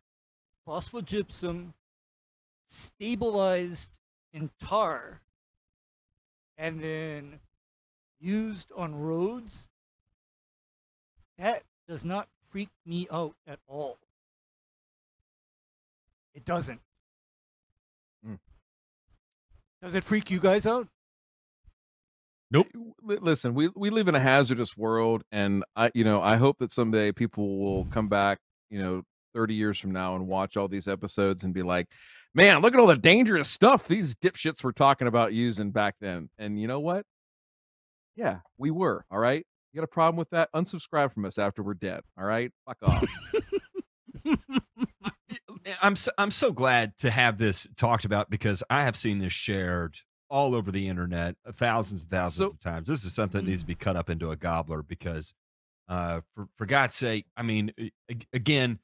[0.67, 1.73] phosphogypsum
[2.71, 3.91] stabilized
[4.33, 5.21] in tar
[6.57, 7.41] and then
[8.21, 9.69] used on roads
[11.39, 13.99] that does not freak me out at all.
[16.35, 16.81] It doesn't.
[18.27, 18.39] Mm.
[19.83, 20.87] Does it freak you guys out?
[22.51, 22.67] Nope.
[23.03, 26.73] Listen, we we live in a hazardous world, and I, you know, I hope that
[26.73, 28.39] someday people will come back,
[28.71, 29.03] you know,
[29.35, 31.89] thirty years from now and watch all these episodes and be like,
[32.35, 36.31] "Man, look at all the dangerous stuff these dipshits were talking about using back then."
[36.39, 37.05] And you know what?
[38.17, 39.05] Yeah, we were.
[39.11, 39.47] All right.
[39.73, 40.49] You got a problem with that?
[40.55, 42.01] Unsubscribe from us after we're dead.
[42.19, 42.51] All right.
[42.67, 43.05] Fuck off.
[45.83, 49.33] I'm so, I'm so glad to have this talked about because I have seen this
[49.33, 49.97] shared
[50.29, 52.89] all over the internet uh, thousands and thousands So- of times.
[52.89, 55.33] This is something that needs to be cut up into a gobbler because,
[55.89, 57.73] uh, for for God's sake, I mean,
[58.33, 58.79] again,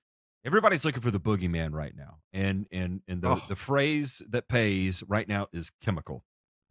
[0.47, 3.42] everybody's looking for the boogeyman right now, and and and the Oh.
[3.49, 6.24] the phrase that pays right now is chemical.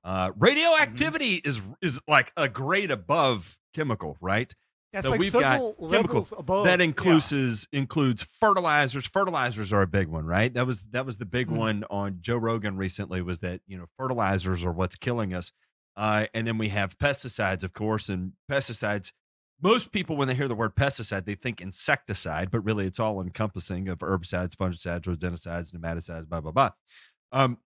[0.03, 4.53] Uh, radioactivity is is like a grade above chemical, right?
[4.93, 6.65] That's So like we've got several chemical- above.
[6.65, 6.86] that yeah.
[6.86, 9.05] includes includes fertilizers.
[9.05, 10.53] Fertilizers are a big one, right?
[10.53, 11.57] That was that was the big Mhm.
[11.57, 13.21] one on Joe Rogan recently.
[13.21, 15.51] Was that you know fertilizers are what's killing us,
[15.97, 19.11] uh, and then we have pesticides, of course, and pesticides.
[19.66, 23.20] Most people, when they hear the word pesticide, they think insecticide, but really it's all
[23.20, 26.70] encompassing of herbicides, fungicides, rodenticides, nematicides, blah blah blah.
[27.32, 27.57] Um,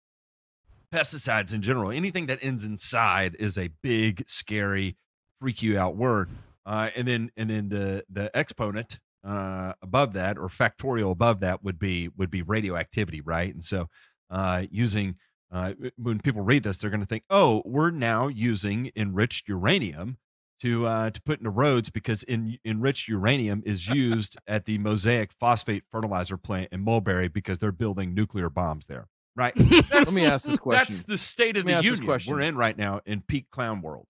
[0.93, 4.95] pesticides in general, anything that ends inside is a big, scary,
[5.41, 6.29] freak you out word.
[6.65, 11.65] Uh, and then and then the the exponent uh, above that or factorial above that
[11.65, 13.53] would be would be radioactivity, right?
[13.53, 13.89] And so
[14.29, 15.15] uh, using
[15.51, 20.17] uh, when people read this, they're going to think, oh, we're now using enriched uranium
[20.61, 25.31] to uh, to put into roads because in, enriched uranium is used at the Mosaic
[25.39, 29.53] phosphate fertilizer plant in Mulberry because they're building nuclear bombs there, right?
[29.91, 30.93] Let me ask this question.
[30.95, 32.33] That's the state of Let the union question.
[32.33, 34.05] we're in right now in peak clown world.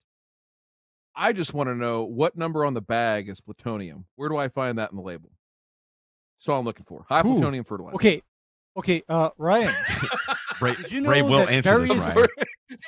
[1.14, 4.06] I just want to know what number on the bag is plutonium.
[4.16, 5.30] Where do I find that in the label?
[6.38, 7.04] That's all I'm looking for.
[7.08, 7.96] High Ooh, plutonium fertilizer.
[7.96, 8.22] Okay,
[8.76, 9.74] okay, uh, Ryan.
[10.60, 12.28] Ray, Did you know Ray will that answer this, various- I'm Ryan.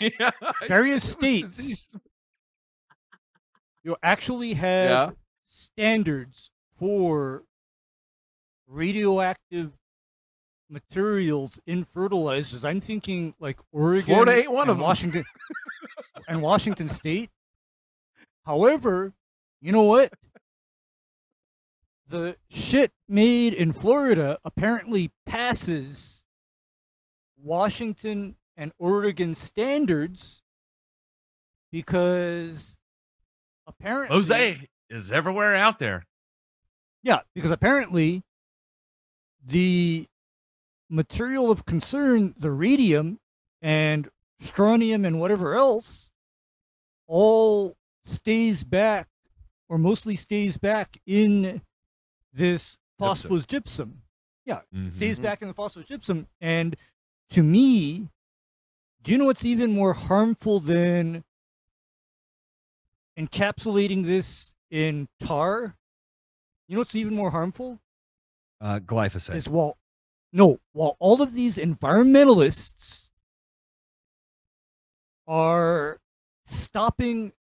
[0.19, 0.31] yeah,
[0.69, 1.97] Various just- it was states disease.
[3.83, 5.11] You actually have Yeah.
[5.45, 7.45] standards for
[8.67, 9.73] radioactive
[10.69, 12.65] materials in fertilizers.
[12.65, 14.83] I'm thinking like Oregon, Florida ain't one of 'em.
[14.83, 15.25] Washington,
[16.29, 17.31] and Washington State.
[18.47, 19.13] However,
[19.61, 20.13] you know what?
[22.09, 26.25] The shit made in Florida apparently passes
[27.37, 30.43] Washington and Oregon standards
[31.71, 32.77] because
[33.67, 36.07] apparently Jose is everywhere out there.
[37.03, 38.23] yeah, because apparently
[39.45, 40.07] the
[40.89, 43.19] material of concern, the radium
[43.61, 44.09] and
[44.41, 46.13] strontium and whatever else,
[47.07, 49.09] all stays back
[49.69, 51.63] or mostly stays back in
[52.33, 52.79] this Gypsum.
[52.99, 54.03] phosphorus gypsum.
[54.47, 54.93] Mhm.
[54.93, 56.27] Stays back in the phosphorus gypsum.
[56.41, 56.77] And
[57.31, 58.09] to me,
[59.03, 61.25] do you know what's even more harmful than
[63.19, 65.77] encapsulating this in tar?
[66.69, 67.81] You know what's even more harmful?
[68.61, 69.35] Uh, glyphosate.
[69.35, 69.77] is while
[70.33, 73.11] no, while all of these environmentalists
[75.27, 76.01] are
[76.47, 77.33] stopping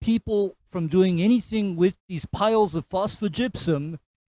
[0.00, 3.98] people from doing anything with these piles of phosphogypsum,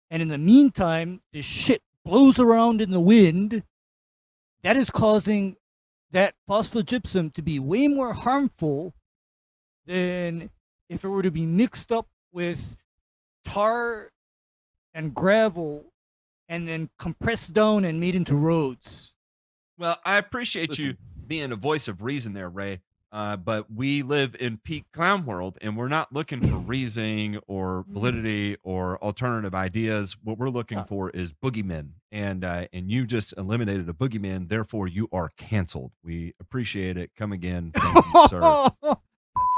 [0.09, 3.63] and in the meantime, this shit blows around in the wind,
[4.63, 5.57] that is causing
[6.11, 8.93] that phosphogypsum to be way more harmful
[9.86, 10.49] than
[10.89, 12.75] if it were to be mixed up with
[13.43, 14.11] tar
[14.93, 15.86] and gravel
[16.47, 19.15] and then compressed down and made into roads.
[19.77, 20.86] Well, I appreciate Listen.
[20.86, 20.95] you
[21.27, 22.81] being a voice of reason there, Ray.
[23.11, 27.86] Uh, but we live in peak clown world, and we're not looking for reasoning or
[27.88, 30.17] validity or alternative ideas.
[30.21, 30.83] What we're looking Yeah.
[30.86, 34.49] for is boogeymen, and uh, and you just eliminated a boogeyman.
[34.49, 35.91] Therefore, you are canceled.
[36.03, 37.11] We appreciate it.
[37.15, 38.69] Come again, thank you, sir.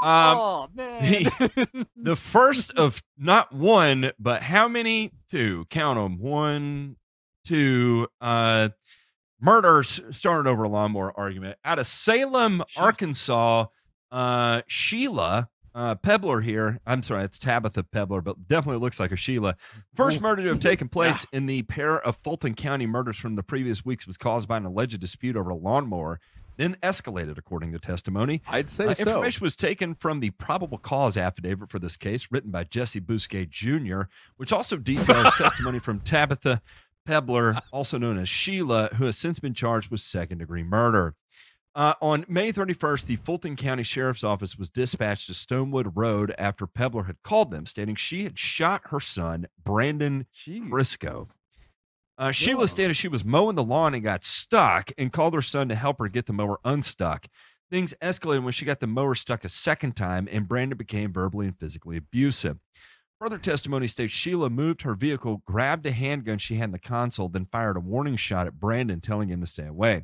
[0.03, 1.31] Um, oh man.
[1.95, 5.11] the first of not one, but how many?
[5.29, 5.65] Two.
[5.69, 6.19] Count them.
[6.19, 6.95] One,
[7.45, 8.07] two.
[8.21, 8.69] Uh,
[9.41, 13.65] murders started over a lawnmower argument out of Salem, Arkansas.
[14.09, 16.79] Uh, Sheila uh, Pebbler here.
[16.87, 19.55] I'm sorry, it's Tabitha Pebbler, but definitely looks like a Sheila.
[19.95, 23.43] First murder to have taken place in the pair of Fulton County murders from the
[23.43, 26.19] previous weeks was caused by an alleged dispute over a lawnmower,
[26.57, 28.41] then escalated, according to testimony.
[28.47, 29.09] I'd say Uh, so.
[29.09, 33.49] Information was taken from the probable cause affidavit for this case, written by Jesse Bousquet
[33.49, 34.01] Jr.,
[34.37, 36.61] which also details testimony from Tabitha
[37.05, 41.15] Pebbler, also known as Sheila, who has since been charged with second degree murder.
[41.73, 46.65] Uh, on May 31st, the Fulton County Sheriff's Office was dispatched to Stonewood Road after
[46.65, 50.25] Pebbler had called them, stating she had shot her son, Brandon
[50.69, 51.19] Briscoe.
[51.21, 51.37] Jeez.
[52.17, 55.69] Uh, Sheila stated she was mowing the lawn and got stuck and called her son
[55.69, 57.27] to help her get the mower unstuck.
[57.69, 61.47] Things escalated when she got the mower stuck a second time and Brandon became verbally
[61.47, 62.57] and physically abusive.
[63.19, 67.29] Further testimony states Sheila moved her vehicle, grabbed a handgun she had in the console,
[67.29, 70.03] then fired a warning shot at Brandon, telling him to stay away.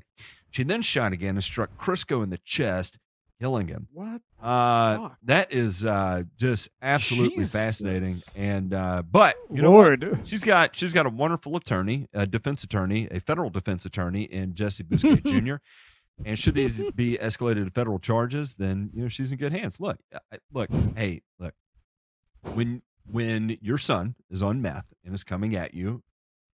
[0.49, 2.97] She then shot again and struck Crisco in the chest,
[3.41, 3.87] killing him.
[3.93, 4.21] What?
[4.41, 5.17] Uh, Fuck.
[5.23, 8.13] that is uh, just absolutely fascinating.
[8.35, 9.99] And uh, but you know what?
[10.01, 10.19] Lord.
[10.25, 14.53] She's got she's got a wonderful attorney, a defense attorney, a federal defense attorney, in
[14.55, 15.55] Jesse Bousquet Jr.
[16.25, 19.79] And should these be escalated to federal charges, then you know she's in good hands.
[19.79, 19.97] Look,
[20.31, 21.53] I- look, hey, look.
[22.53, 22.81] When
[23.11, 26.03] when your son is on meth and is coming at you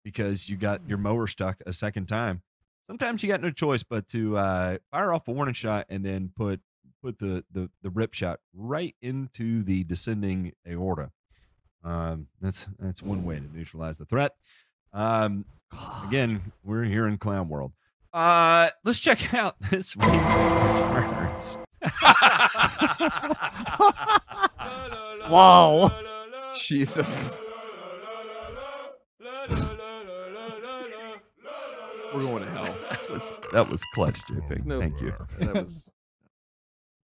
[0.03, 2.41] because you got your mower stuck a second time,
[2.87, 6.31] sometimes you got no choice but to uh, fire off a warning shot and then
[6.35, 6.61] put
[7.01, 11.11] put the the the rip shot right into the descending aorta.
[11.83, 14.33] Um, that's that's one way to neutralize the threat.
[14.93, 15.45] Um,
[16.05, 17.71] again, we're here in clown world.
[18.13, 21.57] Uh, let's check out this week's returns.
[25.29, 25.91] Wow.
[26.59, 27.37] Jesus.
[32.13, 32.75] We're going to hell.
[32.89, 34.65] that was that was clutch, JP.
[34.65, 35.13] No- Thank you.
[35.39, 35.89] That was.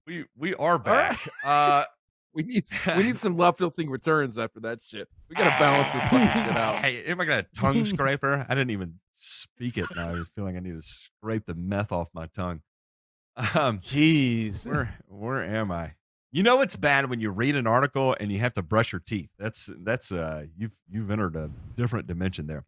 [0.06, 1.28] We we are back.
[1.44, 1.84] Uh,
[2.36, 2.66] We need
[2.98, 5.08] we need some left tilting returns after that shit.
[5.30, 6.80] We gotta balance this fucking shit out.
[6.80, 8.46] Hey, am I got a tongue scraper?
[8.50, 9.86] I didn't even speak it.
[9.96, 12.60] Now I was feeling I need to scrape the meth off my tongue.
[13.38, 14.68] Um, Jeez.
[14.68, 15.94] where where am I?
[16.34, 19.00] You know it's bad when you read an article and you have to brush your
[19.00, 19.30] teeth.
[19.40, 22.66] That's that's uh you've you've entered a different dimension there.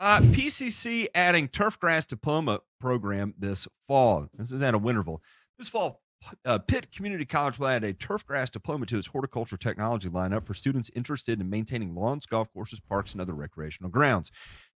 [0.00, 4.26] Uh, PCC adding turf turfgrass diploma program this fall.
[4.36, 5.20] This is at a Winterville.
[5.58, 6.02] This fall,
[6.44, 10.54] uh, Pitt Community College will add a turfgrass diploma to its horticulture technology lineup for
[10.54, 14.32] students interested in maintaining lawns, golf courses, parks, and other recreational grounds.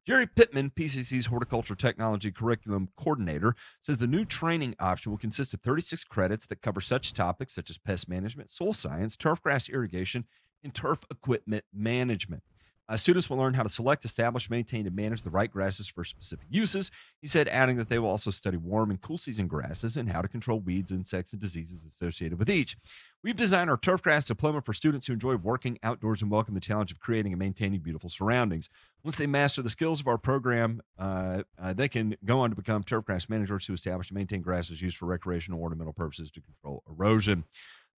[0.06, 5.62] Jerry Pittman, PCC's horticulture technology curriculum coordinator, says the new training option will consist of
[5.62, 10.26] 36 credits that cover such topics such as pest management, soil science, turfgrass irrigation,
[10.64, 12.44] and turf equipment management.
[12.90, 16.04] Uh, students will learn how to select, establish, maintain, and manage the right grasses for
[16.04, 16.90] specific uses.
[17.22, 20.24] He said, adding that they will also study warm and cool season grasses and how
[20.24, 22.76] to control weeds, insects, and diseases associated with each.
[23.24, 26.92] We've designed our turfgrass diploma for students who enjoy working outdoors and welcome the challenge
[26.92, 28.70] of creating and maintaining beautiful surroundings.
[29.04, 32.56] Once they master the skills of our program, uh, uh, they can go on to
[32.56, 36.82] become turfgrass managers who establish and maintain grasses used for recreational ornamental purposes to control
[36.90, 37.44] erosion.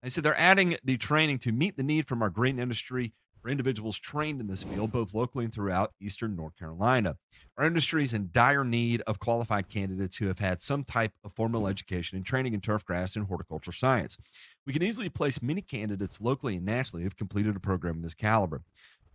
[0.04, 3.50] They said they're adding the training to meet the need from our green industry for
[3.50, 7.16] individuals trained in this field, both locally and throughout Eastern North Carolina.
[7.58, 11.34] Our industry is in dire need of qualified candidates who have had some type of
[11.34, 14.18] formal education and training in turfgrass and horticulture science.
[14.66, 18.04] We can easily place many candidates locally and nationally who have completed a program of
[18.04, 18.62] this caliber.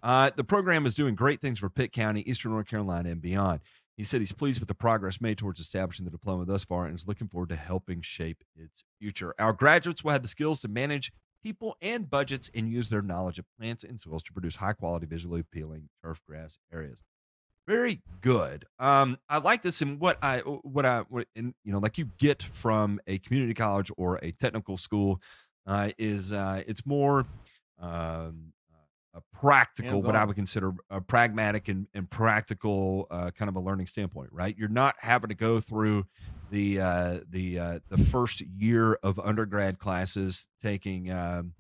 [0.02, 3.60] Uh, the program is doing great things for Pitt County, Eastern North Carolina, and beyond.
[3.96, 6.94] He said he's pleased with the progress made towards establishing the diploma thus far and
[6.94, 9.34] is looking forward to helping shape its future.
[9.38, 11.12] Our graduates will have the skills to manage
[11.46, 15.06] people and budgets and use their knowledge of plants and soils to produce high quality,
[15.06, 17.04] visually appealing turf grass areas.
[17.68, 18.64] Very good.
[18.80, 22.08] Um, I like this and what I what I what in, you know like you
[22.18, 25.20] get from a community college or a technical school
[25.68, 27.26] uh, is uh, it's more
[27.80, 28.52] um,
[29.16, 33.60] a practical, what I would consider a pragmatic and, and practical uh, kind of a
[33.60, 34.54] learning standpoint, right?
[34.56, 36.04] You're not having to go through
[36.50, 41.54] the uh, the uh, the first year of undergrad classes taking um,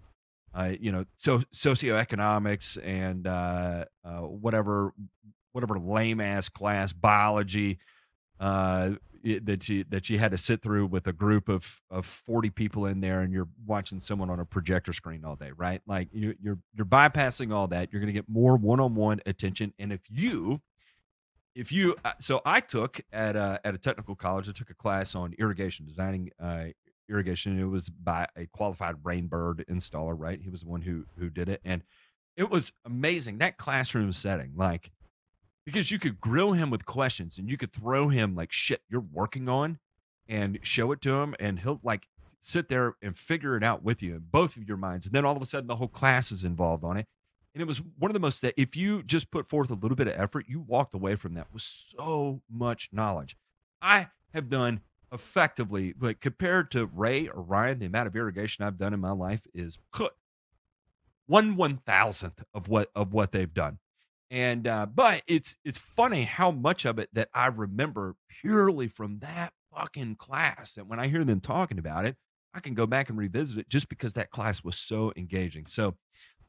[0.54, 4.92] uh, you know so socioeconomics and uh, uh, whatever
[5.52, 7.78] whatever lame ass class biology
[8.40, 8.90] uh,
[9.24, 12.50] i- that you that you had to sit through with a group of of 40
[12.50, 15.80] people in there and you're watching someone on a projector screen all day right?
[15.86, 17.92] Like you, you're you're bypassing all that.
[17.92, 19.72] You're going to get more one-on-one attention.
[19.78, 20.60] And if you
[21.54, 24.74] if you uh, so i took at a, at a technical college i took a
[24.74, 26.66] class on irrigation designing uh,
[27.08, 27.58] irrigation.
[27.58, 30.40] It was by a qualified Rain Bird installer right?
[30.40, 31.60] He was the one who who did it.
[31.64, 31.82] And
[32.36, 33.38] it was amazing.
[33.38, 34.90] That classroom setting like
[35.66, 39.04] because you could grill him with questions and you could throw him like shit you're
[39.12, 39.78] working on
[40.28, 42.08] and show it to him and he'll like
[42.40, 45.24] sit there and figure it out with you in both of your minds and then
[45.24, 47.06] all of a sudden the whole class is involved on it.
[47.54, 49.96] And it was one of the most that if you just put forth a little
[49.96, 53.36] bit of effort you walked away from that with so much knowledge.
[53.82, 54.80] I have done
[55.12, 59.12] effectively like compared to ray or ryan the amount of irrigation i've done in my
[59.12, 59.78] life is
[61.26, 63.78] one one thousandth of what of what they've done
[64.30, 69.18] and uh but it's it's funny how much of it that i remember purely from
[69.20, 72.16] that fucking class And when i hear them talking about it
[72.54, 75.94] i can go back and revisit it just because that class was so engaging so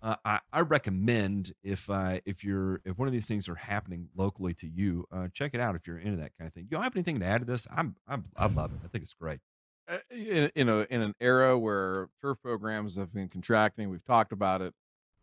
[0.02, 4.08] uh, I, I recommend if uh, if you're if one of these things are happening
[4.16, 6.66] locally to you, uh, check it out if you're into that kind of thing.
[6.66, 7.68] You don't have anything to add to this?
[7.76, 8.80] I'm, I'm I love it.
[8.86, 9.40] I think it's great.
[9.90, 14.32] Uh, in, in a in an era where turf programs have been contracting, we've talked
[14.32, 14.74] about it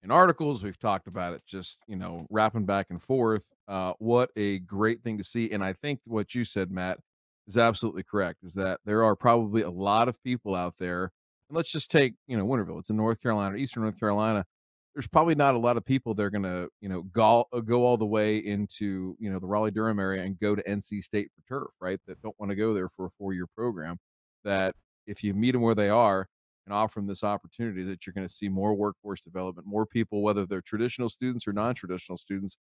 [0.05, 0.63] in articles.
[0.63, 3.43] We've talked about it just you know wrapping back and forth.
[3.67, 5.51] Uh, what a great thing to see!
[5.51, 6.99] And I think what you said, Matt,
[7.49, 8.45] is absolutely correct.
[8.45, 11.11] Is that there are probably a lot of people out there.
[11.49, 12.79] And let's just take you know Winterville.
[12.79, 14.45] It's in North Carolina, Eastern North Carolina.
[14.95, 17.85] There's probably not a lot of people that are going to you know go go
[17.85, 21.31] all the way into you know the Raleigh Durham area and go to NC State
[21.35, 21.99] for turf, right?
[22.07, 23.99] That don't want to go there for a four year program
[24.45, 24.75] that
[25.07, 26.29] if you meet them where they are
[26.67, 30.23] and offer them this opportunity that you're going to see more workforce development more people
[30.23, 32.57] whether they're traditional students or non-traditional students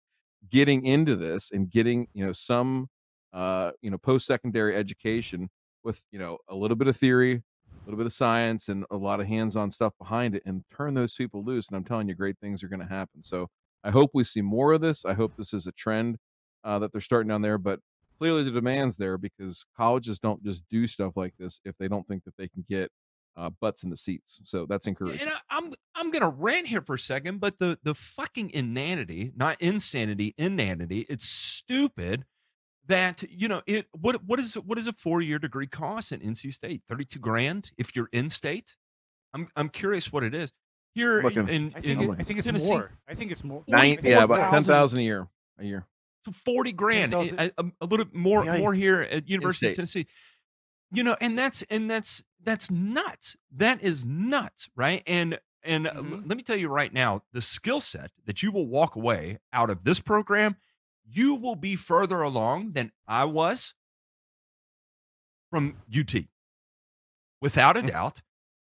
[0.51, 2.89] getting into this and getting you know some
[3.33, 5.49] uh you know post-secondary education
[5.83, 7.43] with you know a little bit of theory
[7.83, 10.95] a little bit of science and a lot of hands-on stuff behind it and turn
[10.95, 13.23] those people loose and i'm telling you great things are going to happen.
[13.23, 13.49] So
[13.83, 15.05] i hope we see more of this.
[15.05, 16.17] I hope this is a trend
[16.65, 17.81] uh, that they're starting down there but
[18.19, 22.07] clearly the demand's there because colleges don't just do stuff like this if they don't
[22.07, 22.91] think that they can get
[23.37, 24.41] uh, butts in the seats.
[24.45, 25.21] So that's encouraging.
[25.23, 29.33] And I, I'm I'm gonna rant here for a second, but the the fucking inanity,
[29.37, 31.07] not insanity, inanity.
[31.09, 32.25] It's stupid
[32.87, 33.87] that you know it.
[33.93, 36.83] What what is what is a four year degree cost in NC State?
[36.89, 38.77] Thirty two grand if you're in state.
[39.35, 40.53] I'm I'm curious what it is
[40.95, 41.49] here in, Looking.
[41.49, 42.91] in, I think, in it, I think it's Tennessee, more.
[43.09, 43.65] I think it's more.
[43.67, 44.99] Nine, think yeah, it's about ten 1,000.
[44.99, 45.29] a year.
[45.59, 45.87] A year.
[46.25, 47.39] So 40 grand, eh, 10,000.
[47.39, 48.59] a, a, a little bit more Yikes.
[48.59, 49.77] more here at University of.
[49.77, 50.07] Tennessee.
[50.95, 53.37] You know, and that's and that's that's nuts.
[53.57, 55.03] That is nuts, right?
[55.07, 56.29] And and uh, Mhm.
[56.29, 59.71] let me tell you right now, the skill set that you will walk away out
[59.71, 60.57] of this program,
[61.05, 63.75] you will be further along than I was
[65.51, 66.29] from UT.
[67.41, 67.91] Without a Mm.
[67.91, 68.23] doubt,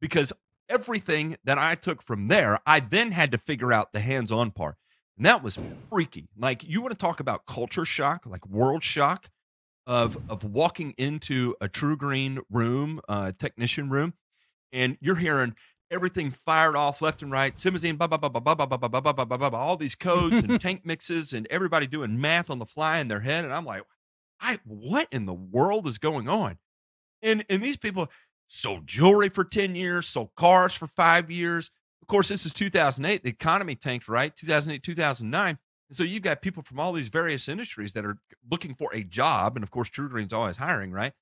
[0.00, 0.32] because
[0.68, 4.76] everything that I took from there, I then had to figure out the hands-on part.
[5.16, 5.58] And that was
[5.90, 6.28] freaky.
[6.36, 9.28] Like you want to talk about culture shock, like world shock
[9.90, 14.14] of of walking into a TruGreen room, uh technician room,
[14.72, 15.52] and you're hearing
[15.90, 19.00] everything fired off left and right, simazine, blah, blah, blah, blah, blah, blah, blah, blah,
[19.00, 22.50] blah, blah, blah, blah, blah, all these codes and tank mixes and everybody doing math
[22.50, 23.44] on the fly in their head.
[23.44, 23.82] And I'm like,
[24.40, 26.56] I what in the world is going on?
[27.20, 28.08] And and these people
[28.46, 31.68] sold jewelry for 10 years, sold cars for five years.
[32.00, 33.24] Of course, this is 2008.
[33.24, 34.34] The economy tanked, right?
[34.36, 35.58] 2008, 2009.
[35.90, 38.16] And so you've got people from all these various industries that are
[38.48, 39.56] looking for a job.
[39.56, 41.12] And of course, TruGreen's always hiring, right?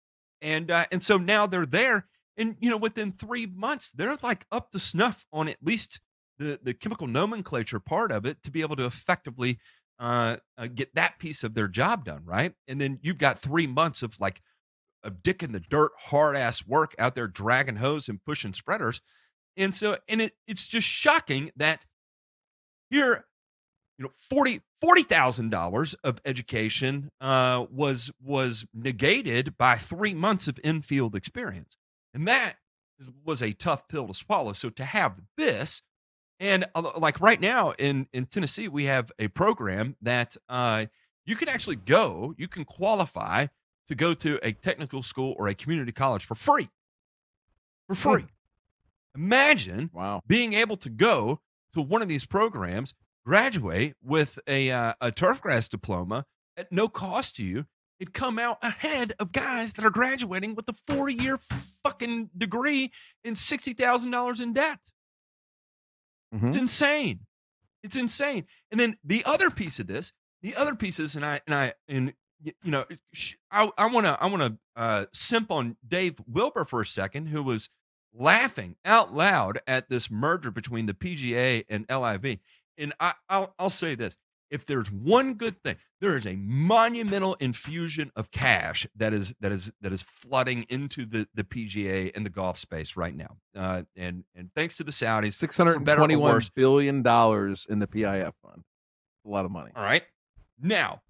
[0.43, 2.07] And uh, and so now they're there.
[2.37, 6.01] And you know, within three months, they're like up to snuff on at least
[6.39, 9.59] the, the chemical nomenclature part of it to be able to effectively
[9.99, 12.53] uh, uh, get that piece of their job done, right?
[12.69, 14.43] And then you've got three months of like
[15.03, 19.01] of dick in the dirt, hard ass work out there dragging hose and pushing spreaders.
[19.57, 21.87] And so, and it it's just shocking that
[22.91, 23.25] here
[23.99, 30.47] you know, forty forty thousand dollars of education uh, was was negated by three months
[30.49, 31.77] of infield experience,
[32.15, 32.55] and that
[33.25, 34.53] was a tough pill to swallow.
[34.53, 35.83] So to have this,
[36.39, 40.87] and uh, like right now in in Tennessee, we have a program that uh,
[41.27, 43.47] you can actually go, you can qualify
[43.89, 46.69] to go to a technical school or a community college for free,
[47.89, 48.25] for free.
[49.15, 50.23] Imagine Wow.
[50.27, 51.41] being able to go
[51.75, 52.95] to one of these programs,
[53.29, 56.25] graduate with a uh, a turfgrass diploma
[56.57, 57.67] at no cost to you,
[58.01, 61.39] and come out ahead of guys that are graduating with a four year
[61.85, 62.91] fucking degree
[63.25, 64.79] and sixty thousand dollars in debt.
[66.35, 66.49] Mhm.
[66.49, 67.21] It's insane.
[67.83, 68.47] It's insane.
[68.71, 70.13] And then the other piece of this,
[70.43, 72.87] the other pieces, and I and I and you know,
[73.51, 77.27] I I want to I want to uh, simp on Dave Wilbur for a second,
[77.27, 77.69] who was
[78.15, 82.39] laughing out loud at this merger between the PGA and LIV.
[82.79, 84.17] And I I'll, I'll say this:
[84.51, 89.53] if there's one good thing, there is a monumental infusion of cash that is that
[89.53, 93.37] is that is flooding into the the PGA and the golf space right now.
[93.57, 96.49] Uh, and and thanks to the Saudis, Six hundred better or twenty-one worse.
[96.49, 98.65] billion dollars in the PIF fund.
[99.27, 99.73] A lot of money.
[99.77, 100.05] All right.
[100.61, 101.03] Now,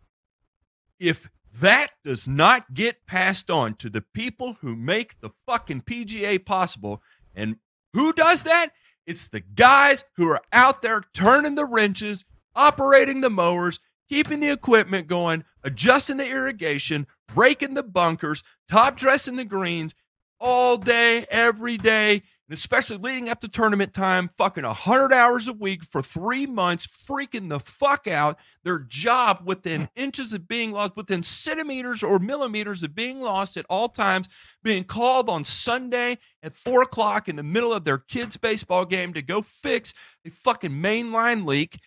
[0.99, 1.29] if
[1.61, 7.03] that does not get passed on to the people who make the fucking PGA possible,
[7.35, 7.57] and
[7.93, 8.71] who does that?
[9.09, 13.80] It's the guys who are out there turning the wrenches, operating the mowers,
[14.11, 19.94] keeping the equipment going, adjusting the irrigation, breaking the bunkers, top dressing the greens
[20.38, 25.84] all day, every day, especially leading up to tournament time, fucking 100 hours a week
[25.84, 28.38] for three months, freaking the fuck out.
[28.64, 33.66] Their job within inches of being lost, within centimeters or millimeters of being lost at
[33.68, 34.28] all times,
[34.62, 39.12] being called on Sunday at four o'clock in the middle of their kids' baseball game
[39.12, 39.92] to go fix
[40.24, 41.78] a fucking mainline leak.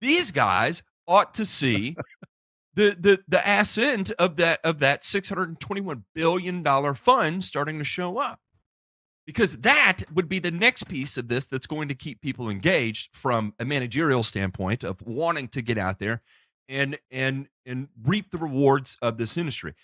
[0.00, 1.96] These guys ought to see
[2.74, 8.18] the the the ascent of that of that 621 billion dollar fund starting to show
[8.18, 8.40] up
[9.26, 13.10] because that would be the next piece of this that's going to keep people engaged
[13.12, 16.22] from a managerial standpoint of wanting to get out there
[16.68, 19.74] and and and reap the rewards of this industry.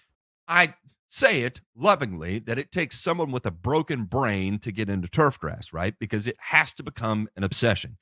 [0.49, 0.75] I
[1.09, 5.73] say it lovingly that it takes someone with a broken brain to get into turfgrass
[5.73, 5.95] right?
[5.99, 7.97] Because it has to become an obsession.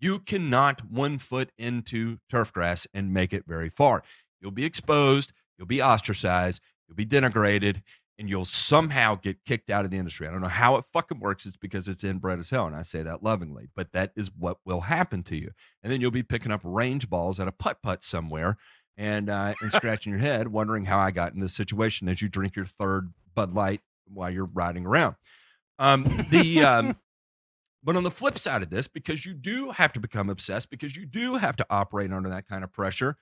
[0.00, 4.02] You cannot one foot into turfgrass and make it very far.
[4.40, 7.82] You'll be exposed, you'll be ostracized, you'll be denigrated,
[8.22, 10.28] and you'll somehow get kicked out of the industry.
[10.28, 11.44] I don't know how it fucking works.
[11.44, 12.68] It's because it's inbred as hell.
[12.68, 15.50] And I say that lovingly, but that is what will happen to you.
[15.82, 18.58] And then you'll be picking up range balls at a putt putt somewhere
[18.96, 22.28] and uh, and scratching your head, wondering how I got in this situation as you
[22.28, 25.16] drink your third Bud Light while you're riding around.
[25.80, 26.96] Um, the um,
[27.82, 30.94] but on the flip side of this, because you do have to become obsessed, because
[30.94, 33.16] you do have to operate under that kind of pressure,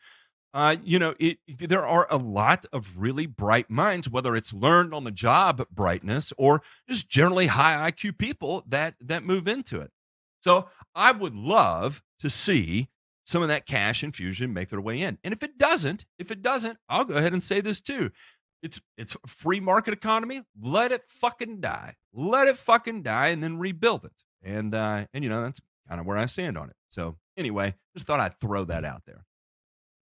[0.52, 4.92] uh, you know, it, there are a lot of really bright minds, whether it's learned
[4.92, 9.90] on the job brightness or just generally high IQ people that that move into it.
[10.40, 12.88] So I would love to see
[13.24, 15.18] some of that cash infusion make their way in.
[15.22, 18.10] And if it doesn't, if it doesn't, I'll go ahead and say this too.
[18.62, 20.42] It's it's free market economy.
[20.60, 21.94] Let it fucking die.
[22.12, 24.24] Let it fucking die and then rebuild it.
[24.42, 26.76] And uh and you know, that's kind of where I stand on it.
[26.88, 29.24] So anyway, just thought I'd throw that out there.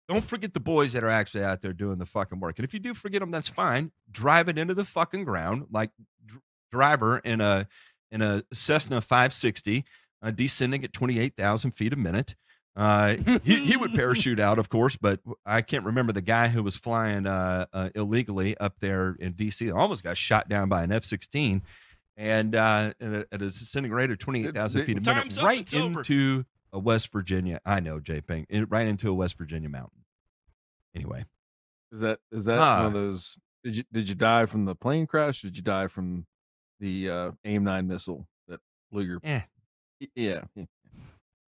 [0.07, 2.57] Don't forget the boys that are actually out there doing the fucking work.
[2.57, 3.91] And if you do forget them, that's fine.
[4.09, 5.89] Drive it into the fucking ground like
[6.25, 7.67] dr- driver in a
[8.11, 9.83] in a Cessna 560,
[10.21, 12.35] uh, descending at 28,000 feet a minute.
[12.77, 16.63] Uh, he, he would parachute out, of course, but I can't remember the guy who
[16.63, 19.75] was flying uh, uh, illegally up there in DC.
[19.75, 21.63] Almost got shot down by an F 16
[22.17, 25.61] and uh, at, a, at a descending rate of 28,000 feet a minute, up, right
[25.61, 25.99] it's over.
[25.99, 27.59] into a West Virginia.
[27.65, 29.96] I know, J Ping, right into a West Virginia mountain.
[30.95, 31.25] Anyway,
[31.91, 32.77] Is that is that Ah.
[32.77, 33.37] one of those?
[33.63, 35.41] Did you did you die from the plane crash?
[35.41, 36.25] Did you die from
[36.79, 38.59] the uh, AIM nine missile that
[38.91, 39.19] blew your?
[39.23, 39.41] Eh.
[40.15, 40.65] Yeah, yeah.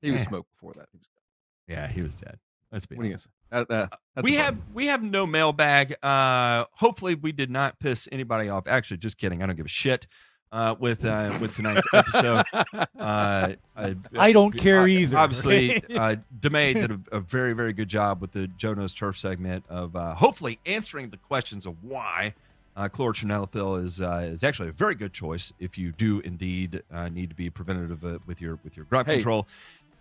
[0.01, 0.25] he was Eh.
[0.27, 0.87] smoked before that.
[0.91, 1.75] He was dead.
[1.75, 2.39] yeah, he was dead.
[2.71, 3.29] Let's be What are you gonna say?
[3.51, 5.95] That, that, that's we have we have no mailbag.
[6.03, 8.67] Uh, hopefully, we did not piss anybody off.
[8.67, 9.41] Actually, just kidding.
[9.41, 10.05] I don't give a shit.
[10.51, 15.15] Uh, with uh, with tonight's episode, uh, I, I don't care either.
[15.15, 19.15] Obviously, uh, Demay did a, a very very good job with the Joe Knows Turf
[19.19, 22.33] segment of uh, hopefully answering the questions of why
[22.75, 27.09] uh, chlorantraniliprole is uh, is actually a very good choice if you do indeed uh,
[27.09, 29.17] need to be preventative uh, with your with your grub Hey.
[29.17, 29.47] control.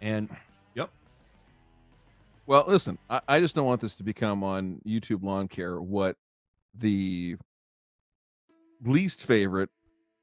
[0.00, 0.30] And
[0.74, 0.88] yep.
[2.46, 6.16] Well, listen, I, I just don't want this to become on YouTube Lawn Care what
[6.74, 7.36] the
[8.82, 9.68] least favorite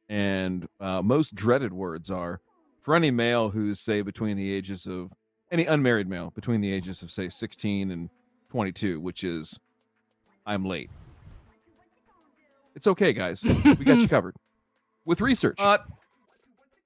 [0.10, 2.40] and uh, most dreaded words are
[2.82, 5.12] for any male who's, say, between the ages of
[5.52, 8.10] any unmarried male between the ages of say 16 and
[8.50, 9.60] 22, which is
[10.46, 10.90] I'm late.
[12.76, 13.44] It's okay, guys.
[13.44, 14.36] We got you covered
[15.06, 15.58] with research.
[15.60, 15.80] Uh,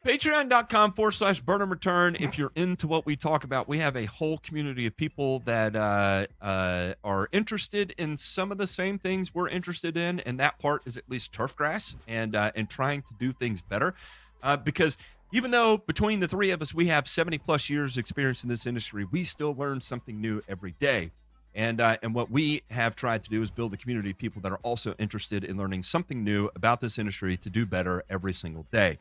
[0.06, 2.16] Patreon.com forward slash Burnham Return.
[2.18, 5.76] If you're into what we talk about, we have a whole community of people that
[5.76, 10.58] uh, uh, are interested in some of the same things we're interested in, and that
[10.58, 13.94] part is at least turf grass and uh, and trying to do things better.
[14.42, 14.96] Uh, because
[15.34, 18.66] even though between the three of us we have 70 plus years experience in this
[18.66, 21.12] industry, we still learn something new every day.
[21.56, 24.42] And uh, and what we have tried to do is build a community of people
[24.44, 28.32] that are also interested in learning something new about this industry to do better every
[28.32, 28.98] single day.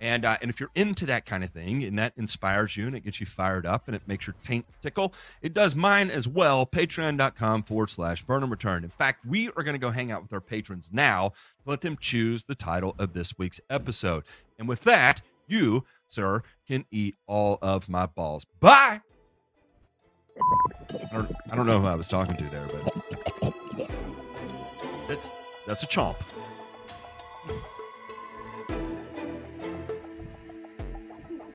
[0.00, 2.94] And uh, and if you're into that kind of thing and that inspires you and
[2.94, 5.12] it gets you fired up and it makes your taint tickle,
[5.42, 6.64] it does mine as well.
[6.66, 8.84] Patreon.com forward slash burn and Return.
[8.84, 11.30] In fact, we are going to go hang out with our patrons now
[11.64, 14.22] to let them choose the title of this week's episode.
[14.58, 18.44] And with that, you, sir, can eat all of my balls.
[18.60, 19.00] Bye.
[20.40, 23.52] I don't, I don't know who I was talking to there, but
[25.08, 25.30] that's
[25.66, 26.16] that's a chomp.